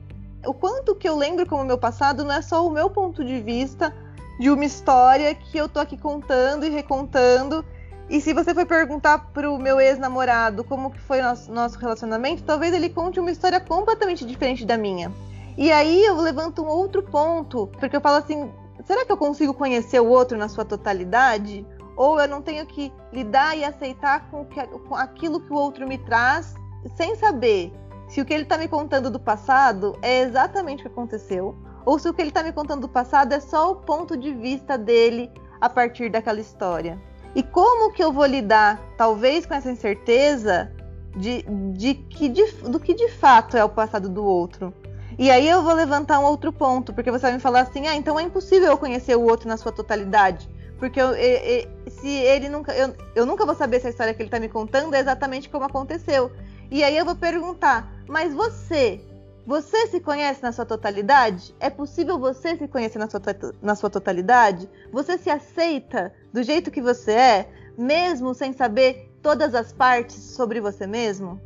O 0.46 0.54
quanto 0.54 0.96
que 0.96 1.08
eu 1.08 1.16
lembro 1.16 1.46
como 1.46 1.64
meu 1.64 1.78
passado 1.78 2.24
não 2.24 2.34
é 2.34 2.42
só 2.42 2.66
o 2.66 2.72
meu 2.72 2.90
ponto 2.90 3.24
de 3.24 3.40
vista 3.42 3.94
de 4.40 4.50
uma 4.50 4.66
história 4.66 5.34
que 5.34 5.58
eu 5.58 5.68
tô 5.68 5.80
aqui 5.80 5.98
contando 5.98 6.66
e 6.66 6.70
recontando 6.70 7.66
e 8.10 8.22
se 8.22 8.34
você 8.34 8.54
for 8.54 8.66
perguntar 8.66 9.32
pro 9.34 9.58
meu 9.58 9.82
ex-namorado 9.82 10.64
como 10.64 10.92
que 10.92 11.00
foi 11.02 11.22
nosso, 11.22 11.52
nosso 11.52 11.78
relacionamento, 11.78 12.44
talvez 12.44 12.74
ele 12.74 12.90
conte 12.90 13.20
uma 13.20 13.32
história 13.32 13.60
completamente 13.60 14.26
diferente 14.26 14.66
da 14.66 14.78
minha. 14.78 15.12
E 15.58 15.72
aí 15.72 16.06
eu 16.06 16.16
levanto 16.22 16.64
um 16.64 16.68
outro 16.68 17.04
ponto, 17.04 17.68
porque 17.80 17.98
eu 17.98 18.02
falo 18.02 18.18
assim, 18.18 18.50
será 18.86 19.06
que 19.06 19.12
eu 19.12 19.18
consigo 19.18 19.54
conhecer 19.54 20.00
o 20.00 20.08
outro 20.08 20.38
na 20.38 20.48
sua 20.48 20.64
totalidade? 20.64 21.66
Ou 21.98 22.22
eu 22.22 22.30
não 22.30 22.42
tenho 22.42 22.66
que 22.66 22.94
lidar 23.12 23.58
e 23.58 23.66
aceitar 23.66 24.30
com, 24.30 24.46
que, 24.46 24.66
com 24.66 24.96
aquilo 24.96 25.42
que 25.42 25.52
o 25.52 25.56
outro 25.56 25.86
me 25.86 25.98
traz, 25.98 26.54
sem 26.96 27.16
saber 27.16 27.74
se 28.08 28.22
o 28.22 28.26
que 28.26 28.34
ele 28.34 28.44
está 28.44 28.58
me 28.58 28.70
contando 28.70 29.12
do 29.12 29.20
passado 29.20 29.98
é 30.02 30.22
exatamente 30.22 30.80
o 30.80 30.84
que 30.84 30.92
aconteceu, 30.94 31.58
ou 31.86 32.00
se 32.00 32.08
o 32.08 32.14
que 32.14 32.22
ele 32.22 32.30
está 32.30 32.42
me 32.42 32.54
contando 32.54 32.82
do 32.82 32.90
passado 32.90 33.34
é 33.34 33.40
só 33.42 33.72
o 33.72 33.76
ponto 33.76 34.16
de 34.16 34.34
vista 34.34 34.78
dele 34.78 35.30
a 35.60 35.68
partir 35.68 36.10
daquela 36.10 36.40
história. 36.40 36.98
E 37.38 37.44
como 37.44 37.94
que 37.94 38.04
eu 38.04 38.12
vou 38.12 38.26
lidar, 38.26 38.82
talvez, 38.98 39.46
com 39.46 39.54
essa 39.54 39.70
incerteza 39.70 40.72
de, 41.16 41.46
de 41.74 41.94
que 41.94 42.28
de, 42.28 42.44
do 42.64 42.80
que 42.80 42.96
de 42.96 43.10
fato 43.10 43.56
é 43.56 43.64
o 43.64 43.70
passado 43.70 44.10
do 44.10 44.26
outro? 44.26 44.74
E 45.20 45.30
aí 45.30 45.48
eu 45.48 45.62
vou 45.62 45.76
levantar 45.76 46.18
um 46.18 46.24
outro 46.24 46.52
ponto, 46.52 46.92
porque 46.96 47.12
você 47.12 47.28
vai 47.28 47.34
me 47.34 47.40
falar 47.40 47.62
assim, 47.62 47.86
ah, 47.86 47.96
então 47.96 48.20
é 48.20 48.24
impossível 48.24 48.70
eu 48.70 48.78
conhecer 48.78 49.16
o 49.16 49.22
outro 49.22 49.48
na 49.48 49.56
sua 49.56 49.72
totalidade. 49.72 50.50
Porque 50.80 51.00
eu, 51.00 51.10
eu, 51.10 51.16
eu, 51.16 51.92
se 51.92 52.10
ele 52.10 52.50
nunca. 52.50 52.76
Eu, 52.76 52.96
eu 53.16 53.24
nunca 53.24 53.46
vou 53.46 53.54
saber 53.54 53.82
se 53.82 53.86
a 53.86 53.92
história 53.92 54.16
que 54.16 54.22
ele 54.24 54.30
está 54.30 54.40
me 54.40 54.50
contando 54.50 54.96
é 54.96 55.00
exatamente 55.00 55.48
como 55.48 55.66
aconteceu. 55.66 56.32
E 56.72 56.84
aí 56.84 56.98
eu 56.98 57.06
vou 57.06 57.16
perguntar, 57.16 57.88
mas 58.08 58.34
você 58.34 59.00
Você 59.48 59.88
se 59.88 60.02
conhece 60.02 60.44
na 60.44 60.52
sua 60.52 60.66
totalidade? 60.66 61.56
É 61.58 61.70
possível 61.70 62.20
você 62.20 62.58
se 62.58 62.68
conhecer 62.68 63.00
na 63.00 63.10
sua, 63.10 63.22
na 63.62 63.76
sua 63.76 63.90
totalidade? 63.90 64.70
Você 64.92 65.18
se 65.18 65.30
aceita 65.30 66.14
do 66.34 66.44
jeito 66.44 66.70
que 66.70 66.82
você 66.82 67.14
é, 67.14 67.50
mesmo 67.78 68.34
sem 68.34 68.52
saber 68.52 69.10
todas 69.22 69.56
as 69.56 69.72
partes 69.72 70.18
sobre 70.18 70.60
você 70.60 70.86
mesmo? 70.86 71.40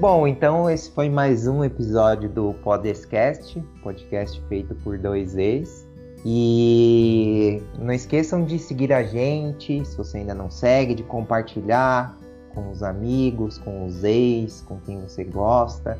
Bom, 0.00 0.26
então 0.26 0.70
esse 0.70 0.90
foi 0.90 1.10
mais 1.10 1.46
um 1.46 1.62
episódio 1.62 2.30
do 2.30 2.54
Podescast, 2.64 3.62
podcast 3.82 4.40
feito 4.48 4.74
por 4.76 4.96
dois 4.96 5.36
ex. 5.36 5.85
E 6.28 7.62
não 7.78 7.94
esqueçam 7.94 8.44
de 8.44 8.58
seguir 8.58 8.92
a 8.92 9.04
gente, 9.04 9.84
se 9.84 9.96
você 9.96 10.18
ainda 10.18 10.34
não 10.34 10.50
segue, 10.50 10.92
de 10.92 11.04
compartilhar 11.04 12.18
com 12.52 12.68
os 12.68 12.82
amigos, 12.82 13.58
com 13.58 13.86
os 13.86 14.02
ex, 14.02 14.60
com 14.62 14.80
quem 14.80 15.00
você 15.00 15.22
gosta. 15.22 15.96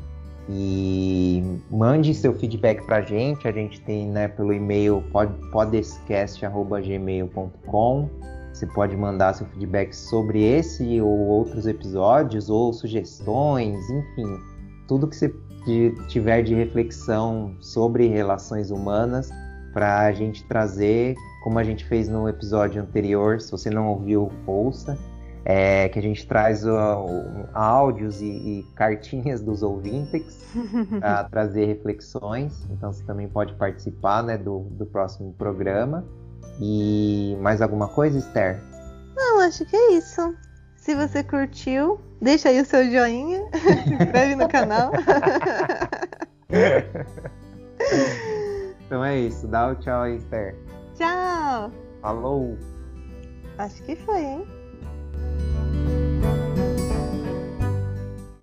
E 0.49 1.41
mande 1.71 2.13
seu 2.13 2.33
feedback 2.33 2.85
pra 2.85 3.01
gente. 3.01 3.47
A 3.47 3.53
gente 3.53 3.79
tem 3.79 4.05
né, 4.05 4.27
pelo 4.27 4.51
e-mail 4.51 5.01
podescast.gmail.com. 5.53 8.09
Você 8.51 8.65
pode 8.65 8.97
mandar 8.97 9.33
seu 9.33 9.47
feedback 9.47 9.95
sobre 9.95 10.43
esse 10.43 10.99
ou 10.99 11.17
outros 11.27 11.65
episódios, 11.65 12.49
ou 12.49 12.73
sugestões, 12.73 13.79
enfim, 13.89 14.27
tudo 14.89 15.07
que 15.07 15.15
você 15.15 15.33
tiver 16.09 16.41
de 16.41 16.53
reflexão 16.53 17.55
sobre 17.61 18.07
relações 18.07 18.71
humanas 18.71 19.31
para 19.77 19.99
a 19.99 20.11
gente 20.11 20.43
trazer, 20.43 21.15
como 21.43 21.59
a 21.59 21.63
gente 21.63 21.85
fez 21.85 22.09
no 22.09 22.27
episódio 22.27 22.81
anterior, 22.81 23.39
se 23.39 23.51
você 23.51 23.69
não 23.69 23.89
ouviu, 23.89 24.31
ouça, 24.47 24.97
é, 25.45 25.87
que 25.87 25.99
a 25.99 26.01
gente 26.01 26.25
traz 26.25 26.63
áudios 27.53 28.19
e, 28.19 28.25
e, 28.25 28.65
cartinhas 28.73 29.39
dos 29.39 29.61
ouvintes 29.61 30.43
para 30.99 31.25
trazer 31.25 31.65
reflexões. 31.65 32.67
Então 32.71 32.91
você 32.91 33.03
também 33.03 33.27
pode 33.27 33.53
participar 33.53 34.23
né, 34.23 34.35
do, 34.35 34.61
do 34.61 34.87
próximo 34.87 35.31
programa. 35.33 36.03
E 36.59 37.37
mais 37.39 37.61
alguma 37.61 37.87
coisa, 37.87 38.17
Esther? 38.17 38.59
Não, 39.15 39.41
acho 39.41 39.63
que 39.63 39.75
é 39.75 39.91
isso. 39.91 40.35
Se 40.75 40.95
você 40.95 41.23
curtiu, 41.23 42.01
deixa 42.19 42.49
aí 42.49 42.59
o 42.59 42.65
seu 42.65 42.83
joinha, 42.89 43.45
se 43.85 43.93
inscreve 43.93 44.35
no 44.35 44.49
canal. 44.49 44.91
Então 48.87 49.03
é 49.03 49.19
isso. 49.19 49.45
Dá 49.47 49.67
o 49.67 49.75
tchau 49.75 50.03
aí, 50.03 50.15
Esther. 50.15 50.55
Tchau! 50.95 51.69
Falou! 52.01 52.57
Acho 53.57 53.83
que 53.83 53.97
foi, 53.97 54.21
hein? 54.21 54.47